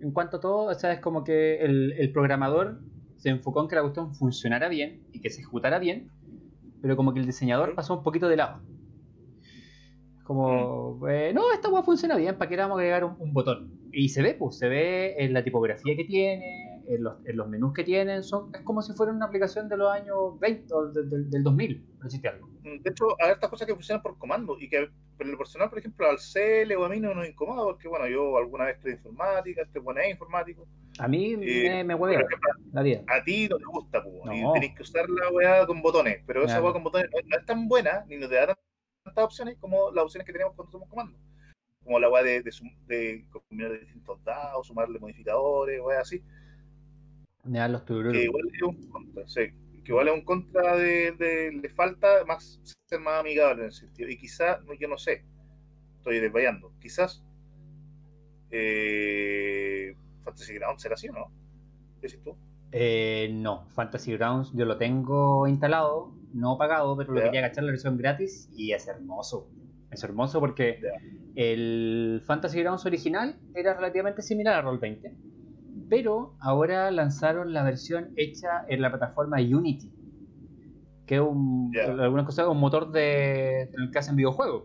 [0.00, 0.64] en cuanto a todo.
[0.70, 2.80] O sea, es como que el, el programador
[3.16, 6.10] se enfocó en que la cuestión funcionara bien y que se ejecutara bien,
[6.86, 8.60] pero como que el diseñador pasó un poquito de lado.
[10.22, 13.32] Como, eh, no, esta web funciona bien, ¿para qué le vamos a agregar un, un,
[13.32, 13.72] botón?
[13.92, 17.48] Y se ve, pues, se ve en la tipografía que tiene, en los, en los
[17.48, 20.86] menús que tienen, son, es como si fuera una aplicación de los años 20 o
[20.86, 22.48] de, de, del 2000, por decirte algo.
[22.62, 25.70] Mm, De hecho, hay estas cosas que funcionan por comando y que en el personal,
[25.70, 28.76] por ejemplo, al CL o a mí no nos incomoda porque, bueno, yo alguna vez
[28.76, 30.66] estoy informática, estoy buena informático.
[30.98, 32.24] A mí eh, me, me hueve
[32.72, 33.02] la vida.
[33.08, 34.34] A ti no te gusta, pues, no.
[34.34, 37.36] y tenés que usar la weá con botones, pero esa weá con botones no, no,
[37.36, 38.56] es tan buena ni nos da
[39.04, 41.18] tantas opciones como las opciones que tenemos cuando somos comando.
[41.82, 42.52] Como la weá de, de,
[42.86, 46.22] de, combinar distintos dados, sumarle modificadores, weá así.
[47.48, 48.12] Ya los tururos.
[48.12, 49.40] Que igual es un contra, sí.
[49.84, 53.80] Que igual es un contra de, de, le falta más ser más amigable en ese
[53.80, 54.10] sentido.
[54.10, 55.24] Y quizás, yo no sé,
[55.98, 57.24] estoy desvayando, quizás
[58.50, 61.32] eh, Fantasy Grounds será así o no?
[62.00, 62.36] ¿Qué dices tú?
[62.72, 67.72] Eh, no, Fantasy Grounds yo lo tengo instalado, no pagado, pero lo quería agachar la
[67.72, 69.48] versión gratis y es hermoso.
[69.90, 70.92] Es hermoso porque yeah.
[71.36, 75.12] el Fantasy Grounds original era relativamente similar a Roll20,
[75.88, 79.92] pero ahora lanzaron la versión hecha en la plataforma Unity,
[81.06, 82.48] que es un, yeah.
[82.48, 84.64] un motor de, en el que hacen videojuegos.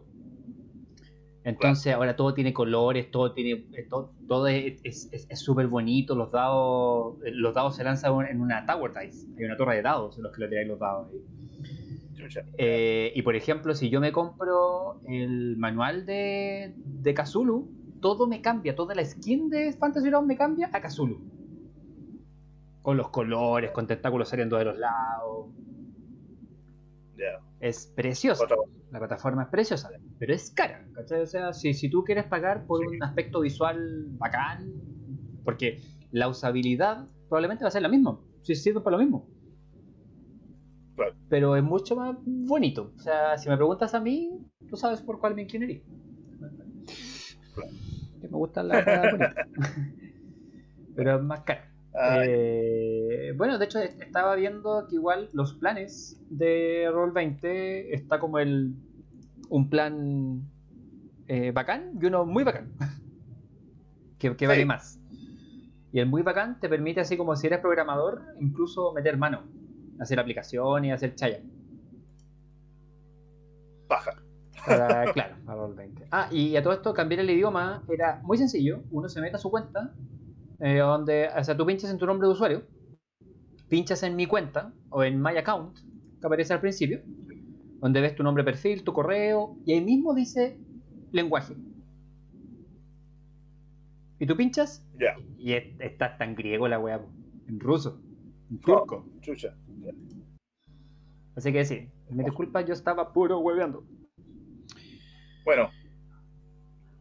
[1.44, 7.56] Entonces ahora todo tiene colores, todo tiene todo, todo es súper bonito, los dados los
[7.56, 10.42] dados se lanzan en una tower dice, hay una torre de dados en los que
[10.42, 11.22] le tiráis los dados ahí.
[12.58, 17.68] Eh, y por ejemplo, si yo me compro el manual de, de Kazulu,
[18.02, 21.22] todo me cambia, toda la skin de Fantasy Ground me cambia a Kazulu.
[22.82, 25.48] Con los colores, con tentáculos saliendo de los lados.
[27.16, 27.40] Yeah.
[27.60, 28.46] Es preciosa.
[28.90, 30.86] La plataforma es preciosa, pero es cara.
[30.94, 31.22] ¿cachai?
[31.22, 32.96] O sea, si, si tú quieres pagar por sí.
[32.96, 34.74] un aspecto visual bacán,
[35.46, 35.80] porque
[36.12, 38.20] la usabilidad probablemente va a ser la misma.
[38.42, 39.30] Si sirve para lo mismo.
[40.96, 41.14] Claro.
[41.30, 42.92] Pero es mucho más bonito.
[42.96, 44.32] O sea, si me preguntas a mí,
[44.68, 45.82] tú sabes por cuál me inclinaría.
[48.32, 49.46] Me gustan las bonitas.
[50.96, 51.62] pero es más caro.
[51.94, 58.74] Eh, bueno, de hecho estaba viendo que igual los planes de Roll20 está como el
[59.50, 60.50] un plan
[61.28, 62.72] eh, bacán y uno muy bacán
[64.18, 64.46] que, que sí.
[64.46, 65.02] vale más
[65.92, 69.44] y el muy bacán te permite así como si eres programador incluso meter mano
[70.00, 71.42] hacer aplicaciones hacer chaya
[73.90, 74.21] baja
[74.66, 78.84] para, claro, a Roll20 ah y a todo esto cambiar el idioma era muy sencillo
[78.92, 79.94] uno se mete a su cuenta
[80.64, 82.68] eh, donde, o sea, tú pinchas en tu nombre de usuario,
[83.68, 85.76] pinchas en mi cuenta o en my account,
[86.20, 87.02] que aparece al principio,
[87.80, 90.60] donde ves tu nombre perfil, tu correo, y ahí mismo dice
[91.12, 91.56] lenguaje.
[94.20, 95.16] Y tú pinchas yeah.
[95.40, 97.02] y está tan griego la weá,
[97.48, 98.00] en ruso,
[98.52, 99.08] en turco.
[99.08, 99.56] Oh, chucha.
[99.82, 99.96] Yeah.
[101.36, 103.84] Así que sí, me disculpa, yo estaba puro hueveando.
[105.44, 105.70] Bueno,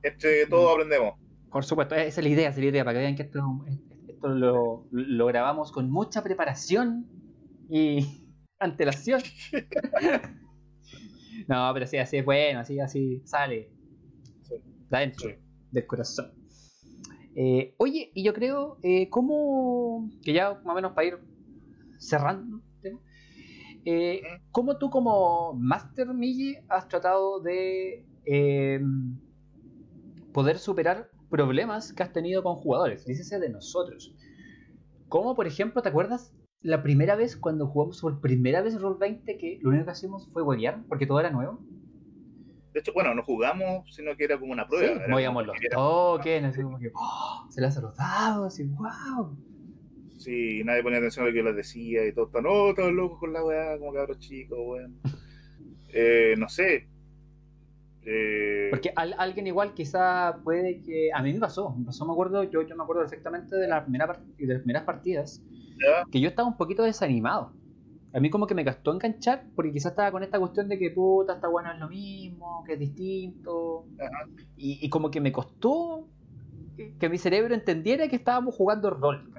[0.02, 1.14] este todo aprendemos.
[1.50, 3.40] Por supuesto, esa es la idea, esa es la idea, para que vean que esto,
[4.08, 7.06] esto lo, lo, grabamos con mucha preparación
[7.68, 8.06] y
[8.58, 9.20] antelación.
[11.48, 13.70] no, pero sí, así es bueno, así, así sale.
[14.42, 14.54] Sí.
[14.88, 15.36] De adentro, sí.
[15.70, 16.32] del corazón.
[17.34, 21.18] Eh, oye, y yo creo, eh, ¿cómo, que ya más o menos para ir
[21.98, 22.60] cerrando,
[23.84, 28.80] eh, ¿cómo tú como Master Mille has tratado de eh,
[30.32, 34.14] poder superar problemas que has tenido con jugadores, dícese de nosotros.
[35.08, 39.38] Como por ejemplo, ¿te acuerdas la primera vez cuando jugamos por primera vez Roll 20
[39.38, 41.58] que lo único que hacíamos fue huevear porque todo era nuevo.
[42.72, 45.04] De hecho, bueno, no jugamos, sino que era como una prueba.
[45.04, 47.46] Sí, movíamos los tokens, así como que ¡oh!
[47.50, 49.36] se lanzan los dados, y wow.
[50.18, 53.18] Sí, nadie ponía atención a lo que yo les decía y todo, oh, todos locos
[53.18, 55.00] con la weá, como cabros chicos, weón.
[55.88, 56.89] eh, no sé.
[58.04, 58.68] Eh...
[58.70, 61.10] Porque alguien igual quizá puede que...
[61.14, 63.82] A mí me pasó, me pasó, me acuerdo, yo, yo me acuerdo perfectamente de, la
[63.82, 65.42] primera, de las primeras partidas,
[66.10, 67.52] que yo estaba un poquito desanimado.
[68.12, 70.90] A mí como que me gastó enganchar, porque quizás estaba con esta cuestión de que
[70.90, 73.86] puta, está bueno es lo mismo, que es distinto.
[74.56, 76.08] Y, y, como que me costó
[76.98, 79.32] que mi cerebro entendiera que estábamos jugando rol,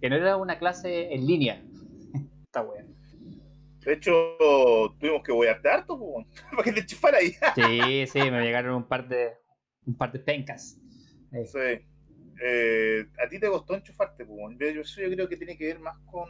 [0.00, 1.62] que no era una clase en línea.
[2.44, 2.89] Está bueno.
[3.84, 4.12] De hecho,
[4.98, 5.98] tuvimos que voyarte harto
[6.50, 7.32] para que te chifara ahí.
[7.54, 9.32] sí, sí, me llegaron un par de
[9.86, 10.78] un par de pencas.
[11.46, 11.58] Sí.
[12.42, 15.78] Eh, a ti te costó enchufarte, pues, yo, eso yo creo que tiene que ver
[15.78, 16.28] más con,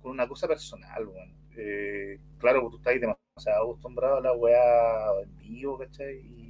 [0.00, 1.08] con una cosa personal,
[1.56, 6.18] eh, claro, tú estás demasiado acostumbrado a la weá en vivo, ¿cachai?
[6.18, 6.48] Y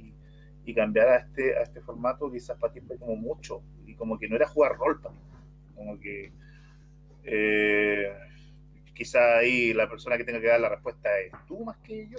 [0.69, 4.19] y cambiar a este, a este formato quizás para ti fue como mucho y como
[4.19, 5.15] que no era jugar rol para
[5.75, 6.31] como que
[7.23, 8.13] eh,
[8.99, 12.17] quizá ahí la persona que tenga que dar la respuesta es tú más que yo.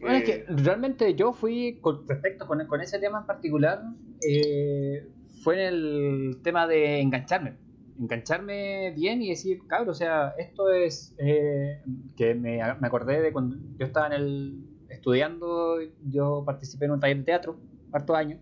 [0.00, 3.82] Bueno, es que realmente yo fui, con respecto con, con ese tema en particular,
[4.26, 5.06] eh,
[5.42, 7.58] fue en el tema de engancharme.
[8.00, 11.82] Engancharme bien y decir, cabrón, o sea, esto es eh,
[12.16, 15.76] que me, me acordé de cuando yo estaba en el, estudiando,
[16.06, 17.60] yo participé en un taller de teatro,
[17.92, 18.40] harto años,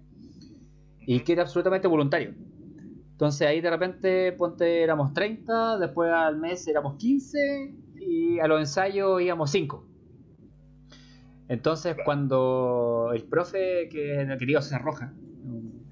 [1.00, 2.34] y que era absolutamente voluntario.
[3.22, 8.58] Entonces ahí de repente, ponte, éramos 30, después al mes éramos 15 y a los
[8.58, 9.86] ensayos íbamos 5.
[11.46, 15.14] Entonces cuando el profe que quería se roja,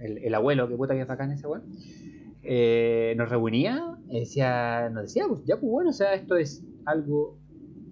[0.01, 1.71] el, el, abuelo, que puta que es bacán ese weón,
[2.43, 7.39] eh, nos reunía, decía, nos decía, pues ya pues bueno, o sea, esto es algo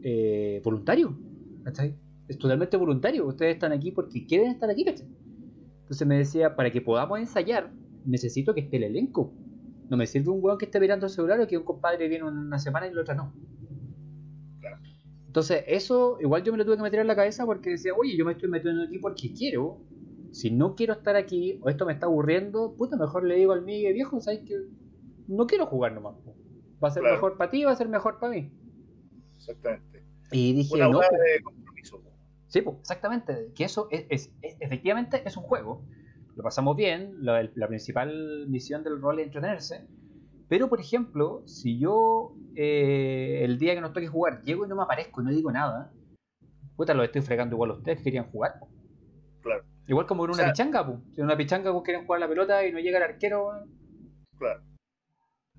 [0.03, 1.16] eh, voluntario,
[1.62, 1.95] ¿cachai?
[2.26, 3.24] es totalmente voluntario.
[3.24, 5.07] Ustedes están aquí porque quieren estar aquí, ¿cachai?
[5.82, 7.70] Entonces me decía, para que podamos ensayar,
[8.05, 9.32] necesito que esté el elenco.
[9.88, 12.24] No me sirve un weón que esté mirando el celular o que un compadre viene
[12.24, 13.32] una semana y la otra no.
[15.26, 18.16] Entonces, eso igual yo me lo tuve que meter en la cabeza porque decía, oye,
[18.16, 19.80] yo me estoy metiendo aquí porque quiero.
[20.32, 23.62] Si no quiero estar aquí o esto me está aburriendo, puta, mejor le digo al
[23.62, 24.55] Miguel viejo, ¿sabes que
[25.26, 26.16] No quiero jugar nomás.
[26.82, 28.53] Va a ser mejor para ti, va a ser mejor para mí.
[29.36, 30.05] Exactamente.
[30.32, 31.01] Y dije, no.
[32.49, 33.53] Sí, pues, exactamente.
[33.55, 35.84] Que eso es, efectivamente es un juego.
[36.39, 37.16] Lo pasamos bien.
[37.20, 39.89] La, principal misión del rol es entretenerse.
[40.49, 44.76] Pero, por ejemplo, si yo eh, el día que nos toque jugar llego y no
[44.76, 45.93] me aparezco y no digo nada,
[46.76, 48.55] puta, lo estoy fregando igual a ustedes que querían jugar.
[49.43, 49.64] Claro.
[49.89, 50.99] Igual como en una pichanga, pues.
[51.12, 53.64] Si en una pichanga vos quieren jugar la pelota y no llega el arquero.
[54.39, 54.62] Claro.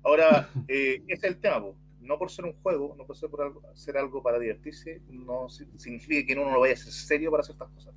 [0.02, 3.28] Ahora, eh, ese es el tema, pues no por ser un juego, no por ser
[3.28, 6.90] por algo, hacer algo para divertirse, no significa que uno no lo vaya a ser
[6.90, 7.94] serio para hacer estas cosas.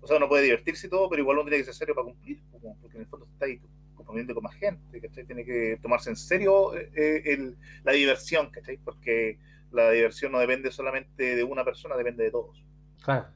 [0.00, 2.04] O sea, uno puede divertirse y todo, pero igual uno tiene que ser serio para
[2.04, 2.40] cumplir,
[2.80, 3.60] porque en el fondo está ahí
[3.94, 8.78] comprometiendo con más gente, Tiene que tomarse en serio eh, eh, la diversión, ¿cachai?
[8.78, 9.38] Porque
[9.72, 12.64] la diversión no depende solamente de una persona, depende de todos.
[13.02, 13.26] Claro.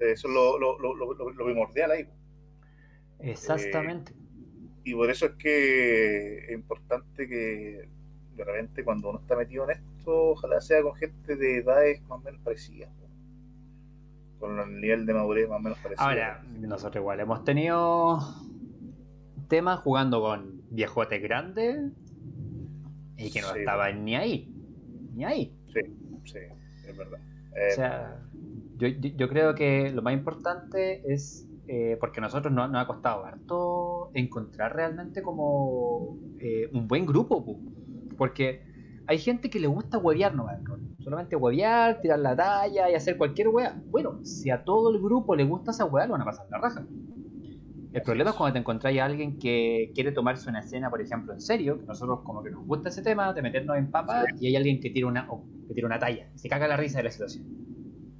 [0.00, 2.08] Eso es lo, lo, lo, primordial ahí.
[3.20, 4.12] Exactamente.
[4.12, 4.26] Eh,
[4.84, 7.88] y por eso es que es importante que
[8.36, 12.20] de repente cuando uno está metido en esto, ojalá sea con gente de edades más
[12.20, 12.90] o menos parecidas,
[14.38, 16.06] con el nivel de madurez más o menos parecido.
[16.06, 18.18] Ahora, nosotros igual hemos tenido
[19.48, 21.92] temas jugando con viejotes grandes
[23.16, 24.54] y que no estaban ni ahí,
[25.14, 25.56] ni ahí.
[25.72, 25.80] Sí,
[26.24, 26.38] sí,
[26.86, 27.20] es verdad.
[27.20, 28.20] o sea,
[28.76, 33.24] yo, yo, creo que lo más importante es eh, porque a nosotros nos, ha costado
[33.24, 37.44] harto encontrar realmente como eh, un buen grupo.
[38.16, 38.62] Porque
[39.06, 40.48] hay gente que le gusta huevear no
[41.06, 43.80] Solamente huevear, tirar la talla y hacer cualquier hueá.
[43.92, 46.58] Bueno, si a todo el grupo le gusta esa hueá, lo van a pasar la
[46.58, 46.84] raja.
[47.92, 51.32] El problema es cuando te encontráis a alguien que quiere tomarse una escena, por ejemplo,
[51.32, 54.48] en serio, que nosotros como que nos gusta ese tema, de meternos en papa, y
[54.48, 55.28] hay alguien que tira una,
[55.68, 57.46] que tira una talla, se caga la risa de la situación.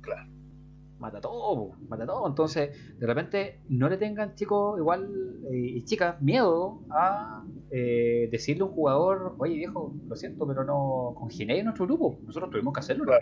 [0.01, 0.36] Claro
[0.99, 2.26] mata todo, mata todo.
[2.26, 8.62] Entonces, de repente, no le tengan, chicos, igual, eh, y chicas, miedo a eh, decirle
[8.62, 12.18] a un jugador, oye viejo, lo siento, pero no congenié en nuestro grupo.
[12.24, 13.12] Nosotros tuvimos que hacerlo.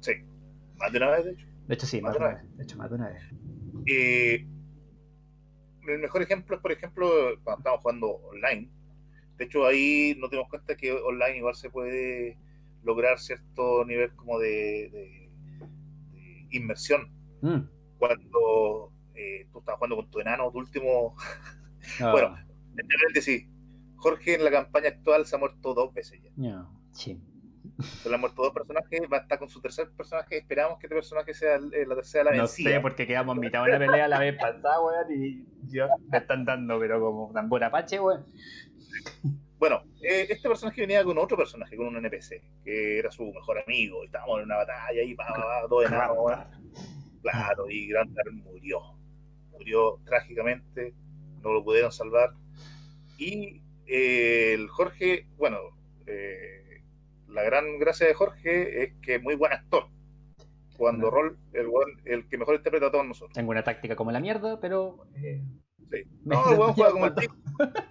[0.00, 0.12] Sí,
[0.76, 1.46] más de una vez, de hecho.
[1.66, 2.56] De hecho, sí, más, de una vez.
[2.56, 3.22] De hecho, más de una vez.
[3.86, 4.46] Eh,
[5.88, 7.06] el mejor ejemplo es, por ejemplo,
[7.42, 8.70] cuando estamos jugando online.
[9.36, 12.38] De hecho, ahí nos dimos cuenta que online igual se puede
[12.84, 15.23] lograr cierto nivel como de
[16.56, 17.12] inmersión.
[17.42, 17.68] Mm.
[17.98, 21.16] Cuando eh, tú estás jugando con tu enano, tu último.
[22.00, 22.12] Ah.
[22.12, 22.34] bueno,
[22.78, 23.46] entre sí,
[23.96, 26.30] Jorge en la campaña actual se ha muerto dos veces ya.
[26.34, 27.20] No, sí.
[27.80, 30.38] Se le han muerto dos personajes, va a estar con su tercer personaje.
[30.38, 32.70] Esperamos que este personaje sea eh, la tercera la vencida.
[32.70, 35.88] No sé, porque quedamos en mitad de una pelea la vez pasada, weón, y yo
[36.10, 38.24] me están dando, pero como tan buena pache, weón.
[39.64, 43.58] Bueno, eh, este personaje venía con otro personaje, con un NPC, que era su mejor
[43.58, 44.04] amigo.
[44.04, 46.14] Estábamos en una batalla y pa, pa, todo enano,
[47.22, 48.82] Claro, y Grantar murió.
[49.52, 50.92] Murió trágicamente,
[51.42, 52.34] no lo pudieron salvar.
[53.16, 55.56] Y eh, el Jorge, bueno,
[56.06, 56.82] eh,
[57.28, 59.88] la gran gracia de Jorge es que es muy buen actor.
[60.76, 61.70] Cuando rol, el,
[62.04, 63.32] el que mejor interpreta a todos nosotros.
[63.32, 65.06] Tengo una táctica como la mierda, pero.
[65.92, 66.10] Eh, sí.
[66.24, 67.36] No, el juega como el pico.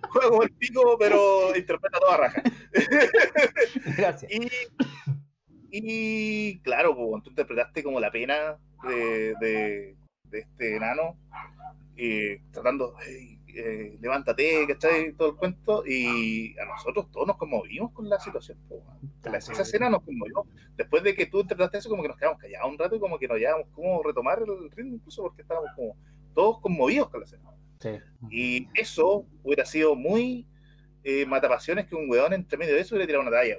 [0.09, 2.43] juega como el pico, pero interpreta toda raja.
[3.97, 4.31] Gracias.
[4.31, 4.49] Y,
[5.71, 11.17] y claro, pues, tú interpretaste como la pena de, de, de este enano,
[11.95, 12.95] y tratando,
[13.55, 15.13] eh, levántate, ¿cachai?
[15.13, 18.57] Todo el cuento, y a nosotros todos nos conmovimos con la situación.
[19.23, 20.45] esa escena nos conmovió.
[20.75, 23.19] Después de que tú interpretaste eso, como que nos quedamos callados un rato y como
[23.19, 25.95] que nos llevamos como retomar el ritmo, incluso porque estábamos como
[26.33, 27.43] todos conmovidos con la escena.
[28.29, 30.47] Y eso hubiera sido muy
[31.03, 33.57] eh, matapasiones que un weón entre medio de eso hubiera tirado una talla,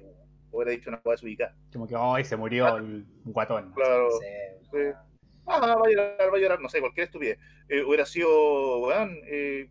[0.50, 1.56] hubiera dicho una cosa desubicada.
[1.72, 3.72] Como que, ay, se murió el guatón.
[3.72, 4.08] Claro.
[5.46, 7.38] Ah, va a llorar, va a llorar, no sé, cualquier estupidez.
[7.68, 9.68] Eh, hubiera sido, weón, eh,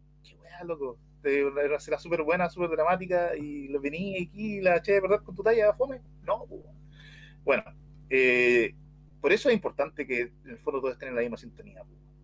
[0.63, 0.97] loco.
[1.23, 5.23] Era será súper buena, súper dramática y lo venía aquí y la eché de verdad
[5.23, 6.01] con tu talla fome.
[6.23, 6.45] No,
[7.43, 7.63] bueno,
[8.09, 8.75] eh,
[9.21, 11.83] por eso es importante que en el fondo todos estén en la misma sintonía,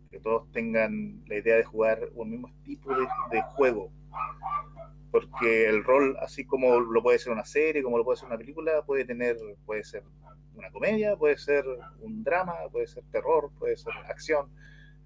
[0.09, 3.91] que todos tengan la idea de jugar un mismo tipo de, juego.
[5.11, 8.37] Porque el rol, así como lo puede ser una serie, como lo puede ser una
[8.37, 10.03] película, puede tener, puede ser
[10.55, 11.65] una comedia, puede ser
[11.99, 14.49] un drama, puede ser terror, puede ser acción,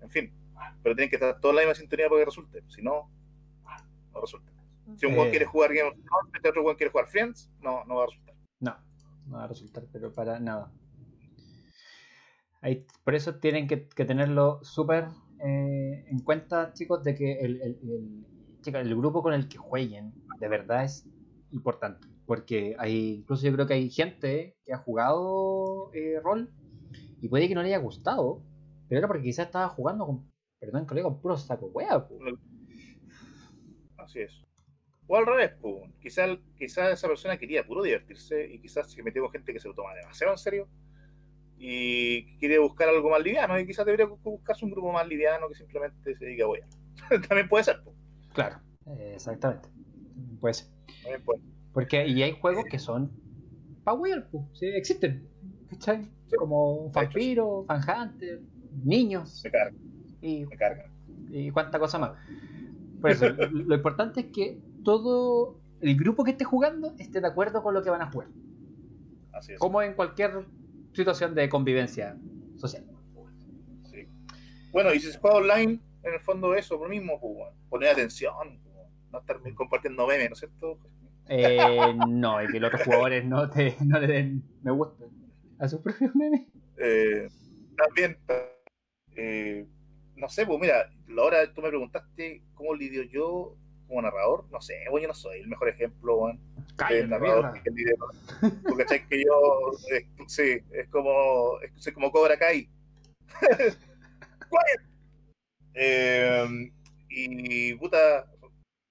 [0.01, 0.33] en fin.
[0.81, 2.63] Pero tienen que estar todos en la misma sintonía para que resulte.
[2.67, 3.09] Si no,
[4.13, 4.51] no resulta.
[4.97, 5.29] Si un eh.
[5.29, 8.35] quiere jugar Game of Thrones, este otro quiere jugar Friends, no, no va a resultar.
[8.59, 8.77] No,
[9.27, 10.71] no va a resultar, pero para nada.
[12.63, 15.09] Ahí, por eso tienen que, tenerlo súper
[15.43, 18.25] eh, en cuenta, chicos, de que el, el,
[18.73, 21.05] el, grupo con el que jueguen de verdad es
[21.51, 22.07] importante.
[22.25, 26.49] Porque hay, incluso yo creo que hay gente que ha jugado eh, rol
[27.19, 28.41] y puede que no le haya gustado,
[28.87, 32.07] pero era porque quizás estaba jugando con, perdón, colega, con puro saco hueá.
[33.97, 34.41] Así es.
[35.07, 35.51] O al revés,
[35.99, 39.67] quizás quizá esa persona quería puro divertirse y quizás se metió con gente que se
[39.67, 40.69] lo toma demasiado en serio
[41.65, 45.55] y quiere buscar algo más liviano y quizás debería buscarse un grupo más liviano que
[45.55, 46.67] simplemente se diga, bueno,
[47.29, 47.81] también puede ser.
[48.33, 48.57] Claro,
[49.13, 49.69] exactamente.
[50.41, 50.67] Puede ser.
[51.71, 53.13] Porque y hay juegos que son
[53.85, 55.25] power, sí, existen.
[55.69, 56.05] ¿Cachai?
[56.37, 58.41] Como Vampiro, Fan Hunter,
[58.83, 59.41] niños.
[59.45, 59.81] Me cargan.
[60.19, 60.91] Y, me cargan.
[61.29, 62.11] Y cuánta cosa más.
[62.99, 67.73] Pues lo importante es que todo el grupo que esté jugando esté de acuerdo con
[67.73, 68.27] lo que van a jugar.
[69.31, 69.59] Así es.
[69.59, 70.45] Como en cualquier
[70.93, 72.17] situación de convivencia
[72.57, 72.85] social.
[73.91, 74.07] Sí.
[74.71, 78.59] Bueno, y si se juega online, en el fondo eso, lo mismo, pues, poner atención,
[78.63, 80.79] pues, no estar compartiendo memes, ¿no es cierto?
[81.27, 81.57] Eh,
[82.07, 85.05] no, y que los otros jugadores no, te, no le den me gusta
[85.59, 86.41] a sus propios memes.
[86.77, 87.27] Eh,
[87.77, 88.17] también,
[89.15, 89.65] eh,
[90.15, 93.55] no sé, pues mira, ahora tú me preguntaste cómo lidio yo
[93.87, 96.39] como narrador, no sé, bueno, yo no soy el mejor ejemplo, bueno,
[96.77, 97.95] que lidio,
[98.67, 99.71] porque que yo,
[100.27, 102.69] sí, es como, es, como Cobra Kai.
[105.73, 106.71] eh,
[107.09, 108.25] y puta,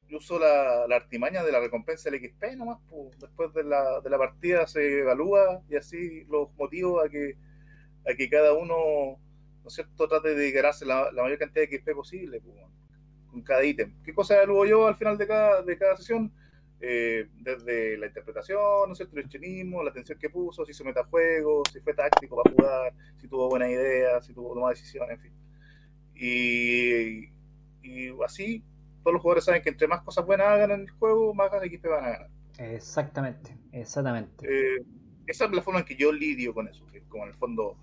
[0.09, 4.00] yo uso la, la, artimaña de la recompensa del XP nomás, pues, después de la,
[4.00, 7.36] de la partida se evalúa y así los motivos a que,
[8.06, 9.18] a que cada uno
[9.62, 12.56] ¿no es cierto?, trate de ganarse la, mayor cantidad de XP posible pues,
[13.30, 13.94] con cada ítem.
[14.04, 16.32] ¿Qué cosa evalúo yo al final de cada, de cada sesión?
[16.84, 20.82] Eh, desde la interpretación, ¿no es cierto?, el chinismo, la atención que puso, si se
[20.82, 24.74] mete a juego, si fue táctico para jugar, si tuvo buena idea, si tuvo tomar
[24.74, 25.32] decisiones, en fin.
[26.16, 27.28] Y,
[27.82, 28.64] y, así,
[29.04, 31.86] todos los jugadores saben que entre más cosas buenas hagan en el juego, más XP
[31.86, 32.30] van a ganar.
[32.59, 34.44] Exactamente, exactamente.
[34.44, 34.84] Eh,
[35.28, 37.76] esa es la forma en que yo lidio con eso, que como en el fondo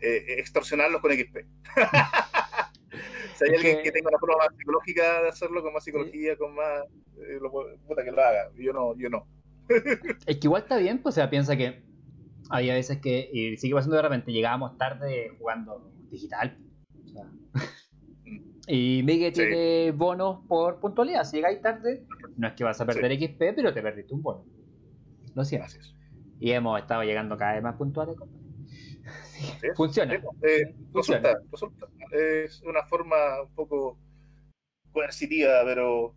[0.00, 1.44] eh, extorsionarlos con XP.
[3.34, 6.54] si hay alguien que tenga una forma más psicológica de hacerlo, con más psicología, con
[6.54, 6.82] más.
[7.18, 7.50] Eh, lo,
[7.86, 8.50] puta que lo haga.
[8.56, 8.96] Yo no.
[8.96, 9.26] Yo no.
[10.26, 11.82] es que igual está bien, pues o sea, piensa que
[12.50, 16.56] había veces que, y sigue pasando de repente, llegábamos tarde jugando digital.
[17.04, 17.24] O sea,
[18.68, 21.24] y Miguel tiene bonos por puntualidad.
[21.24, 22.04] Si llegáis tarde,
[22.36, 24.44] no es que vas a perder XP, pero te perdiste un bono.
[25.34, 25.66] Lo siento.
[26.38, 28.16] Y hemos estado llegando cada vez más puntuales,
[29.74, 30.14] Funciona.
[30.14, 31.38] Eh, resulta,
[32.12, 33.98] Es una forma un poco
[34.92, 36.14] coercitiva, pero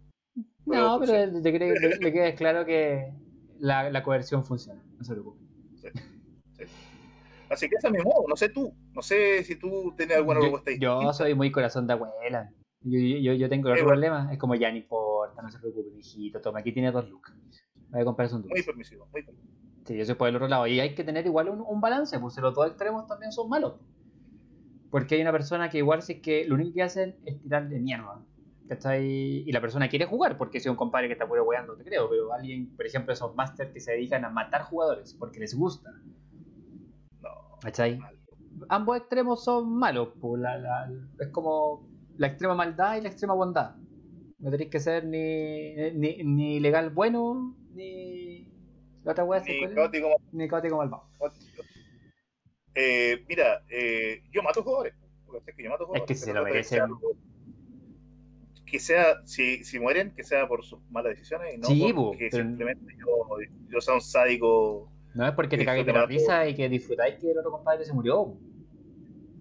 [0.66, 3.12] No, pero te, le, queda claro que
[3.60, 5.44] la, la, coerción funciona, no se preocupe.
[7.50, 10.40] Así que ese es mi modo, no sé tú, no sé si tú tienes alguna
[10.40, 12.52] propuesta Yo soy muy corazón de abuela.
[12.82, 16.40] Yo, yo, yo tengo otro problema, es como ya no importa, no se preocupe, hijito,
[16.40, 17.36] toma, aquí tiene dos lucas.
[17.90, 18.54] Voy a comprarse un dulce.
[18.54, 19.69] Muy permisivo, muy permisivo.
[19.86, 20.68] Sí, yo soy por el otro lado.
[20.68, 23.76] Y hay que tener igual un, un balance, pues los dos extremos también son malos.
[24.92, 27.80] Porque hay una persona que igual si es que lo único que hacen es tirarle
[27.80, 28.22] mierda.
[28.70, 29.44] ¿cachai?
[29.46, 31.84] Y la persona quiere jugar, porque si es un compadre que está puro weando, te
[31.84, 35.56] creo, pero alguien, por ejemplo, esos masters que se dedican a matar jugadores porque les
[35.56, 35.92] gusta.
[37.20, 37.30] No.
[37.62, 38.00] ¿Cachai?
[38.70, 40.42] Ambos extremos son malos, pues
[41.20, 41.88] es como
[42.18, 43.76] la extrema maldad y la extrema bondad.
[44.38, 48.49] No tenéis que ser ni, ni, ni legal bueno, ni
[49.10, 51.04] la otra wea ni, caótico, ni caótico malvado.
[52.76, 54.94] Eh, mira, eh, yo mato jugadores.
[55.46, 56.12] Es que yo mato jugadores.
[56.12, 56.90] Es que se lo merecen
[58.70, 62.96] que sea, si, si mueren, que sea por sus malas decisiones y no porque simplemente
[63.00, 63.38] yo,
[63.70, 64.92] yo sea un sádico.
[65.16, 67.84] No es porque te cagues de la risa y que disfrutáis que el otro compadre
[67.84, 68.38] se murió.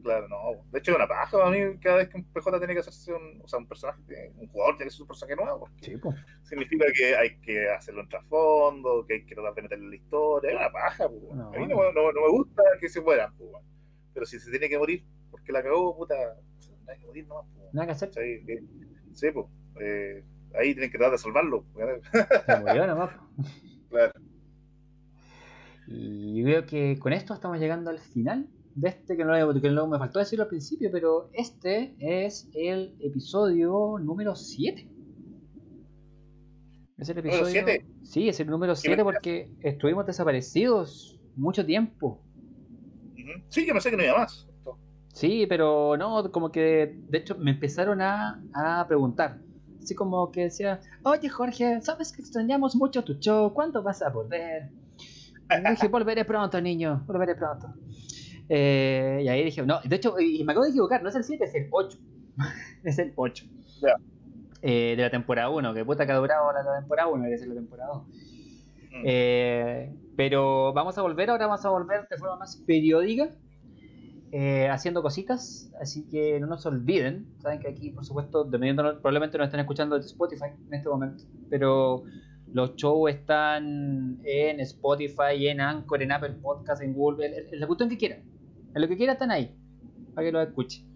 [0.03, 0.65] Claro, no.
[0.71, 3.13] De hecho, es una paja para mí cada vez que un PJ tiene que hacerse
[3.13, 5.69] un, o sea, un personaje, un jugador tiene que ser un personaje nuevo.
[5.81, 6.17] Sí, pues.
[6.43, 9.97] Significa que hay que hacerlo en trasfondo, que hay que tratar de meterle en la
[9.97, 10.51] historia.
[10.51, 11.23] Es una paja, pues.
[11.33, 13.51] a mí no, no, no, me gusta que se mueran, pues.
[14.15, 17.47] Pero si se tiene que morir porque la cagó, puta, no hay que morir nomás,
[17.55, 17.75] pues.
[17.75, 18.11] Nada que hacer.
[19.15, 19.47] Sí, pues.
[19.81, 21.65] Eh, ahí tienen que tratar de salvarlo.
[22.47, 23.11] Se murió nomás.
[23.89, 24.13] Claro.
[25.87, 28.47] Y veo que con esto estamos llegando al final
[28.81, 32.97] de este, que no, que no me faltó decirlo al principio, pero este es el
[33.01, 34.89] episodio número 7.
[36.99, 37.47] Es el episodio.
[37.47, 37.87] 7?
[38.05, 42.23] Sí, es el número 7 porque estuvimos desaparecidos mucho tiempo.
[43.49, 44.47] Sí, yo pensé que no había más.
[45.13, 49.41] Sí, pero no, como que de hecho me empezaron a, a preguntar.
[49.83, 54.11] Así como que decía, oye Jorge, sabes que extrañamos mucho tu show, ¿cuándo vas a
[54.11, 54.71] volver?
[55.51, 57.73] Y dije, volveré pronto, niño, volveré pronto.
[58.49, 61.25] Eh, y ahí dije, no, de hecho, y me acabo de equivocar, no es el
[61.25, 61.99] 7, es el 8.
[62.85, 63.47] es el 8.
[64.63, 67.49] Eh, de la temporada 1, que puta que ha durado la, temporada 1, debe ser
[67.49, 68.03] la temporada 2.
[68.07, 69.03] Mm.
[69.05, 73.31] Eh, pero vamos a volver, ahora vamos a volver de forma más periódica.
[74.31, 77.27] Eh, haciendo cositas, así que no nos olviden.
[77.39, 81.25] Saben que aquí, por supuesto, dependiendo, probablemente nos estén escuchando desde Spotify en este momento,
[81.49, 82.03] pero
[82.53, 87.89] los shows están en Spotify, en Anchor, en Apple Podcast, en Google, en, la cuestión
[87.89, 88.23] que quieran.
[88.75, 89.55] En lo que quieran están ahí,
[90.15, 90.87] para que lo escuchen.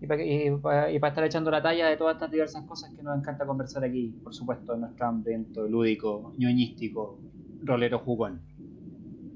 [0.00, 3.18] Y para, y, para, estar echando la talla de todas estas diversas cosas que nos
[3.18, 7.18] encanta conversar aquí, por supuesto, en nuestro ambiente lúdico, ñoñístico,
[7.62, 8.42] rolero jugón.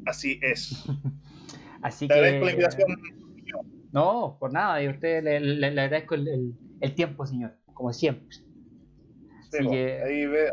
[0.06, 0.84] Así es.
[1.82, 2.66] Así que.
[3.92, 6.54] No, por nada, y a usted le, agradezco el,
[6.94, 8.28] tiempo, señor, como siempre.
[9.40, 10.50] Así que, ahí ve.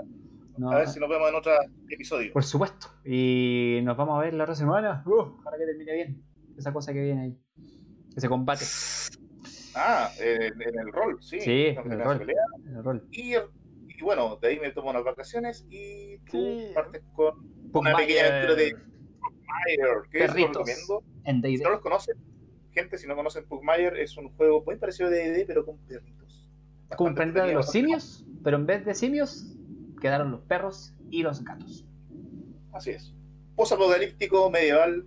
[0.72, 1.52] a ver si nos vemos en otro
[1.90, 2.34] episodio.
[2.34, 2.88] Por supuesto.
[3.06, 5.04] Y nos vamos a ver la otra semana.
[5.06, 6.24] Uh, ojalá que termine bien.
[6.58, 7.38] Esa cosa que viene ahí.
[8.16, 8.66] Ese combate.
[9.76, 11.40] Ah, en, el rol, sí.
[11.40, 12.28] Sí, en el, rol,
[12.66, 13.08] en el rol.
[13.12, 13.36] Y,
[14.02, 17.36] bueno, de ahí me tomo unas vacaciones y tú partes con
[17.74, 21.04] una pequeña aventura de Pugmire, que es lo recomiendo.
[21.44, 22.18] Si no los conocen,
[22.72, 26.50] gente, si no conocen Pugmire, es un juego muy parecido a D&D, pero con perritos.
[26.96, 29.56] Como de los simios, pero en vez de simios,
[30.02, 31.86] quedaron los perros y los gatos.
[32.72, 33.14] Así es.
[33.56, 35.06] Post-apocalíptico, medieval,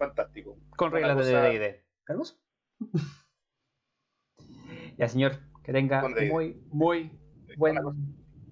[0.00, 0.58] fantástico.
[0.76, 1.84] Con reglas de D&D.
[2.08, 2.40] ¿Hermoso?
[4.98, 7.12] ya, señor, que tenga muy, muy
[7.56, 7.78] buen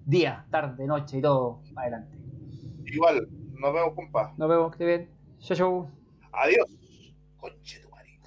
[0.05, 2.17] día, tarde, noche y todo adelante.
[2.85, 4.33] Igual, nos vemos, compa.
[4.37, 5.09] Nos vemos, que bien.
[5.39, 5.91] Chau, chau.
[6.31, 6.67] Adiós.
[7.37, 8.23] Conche tu marido.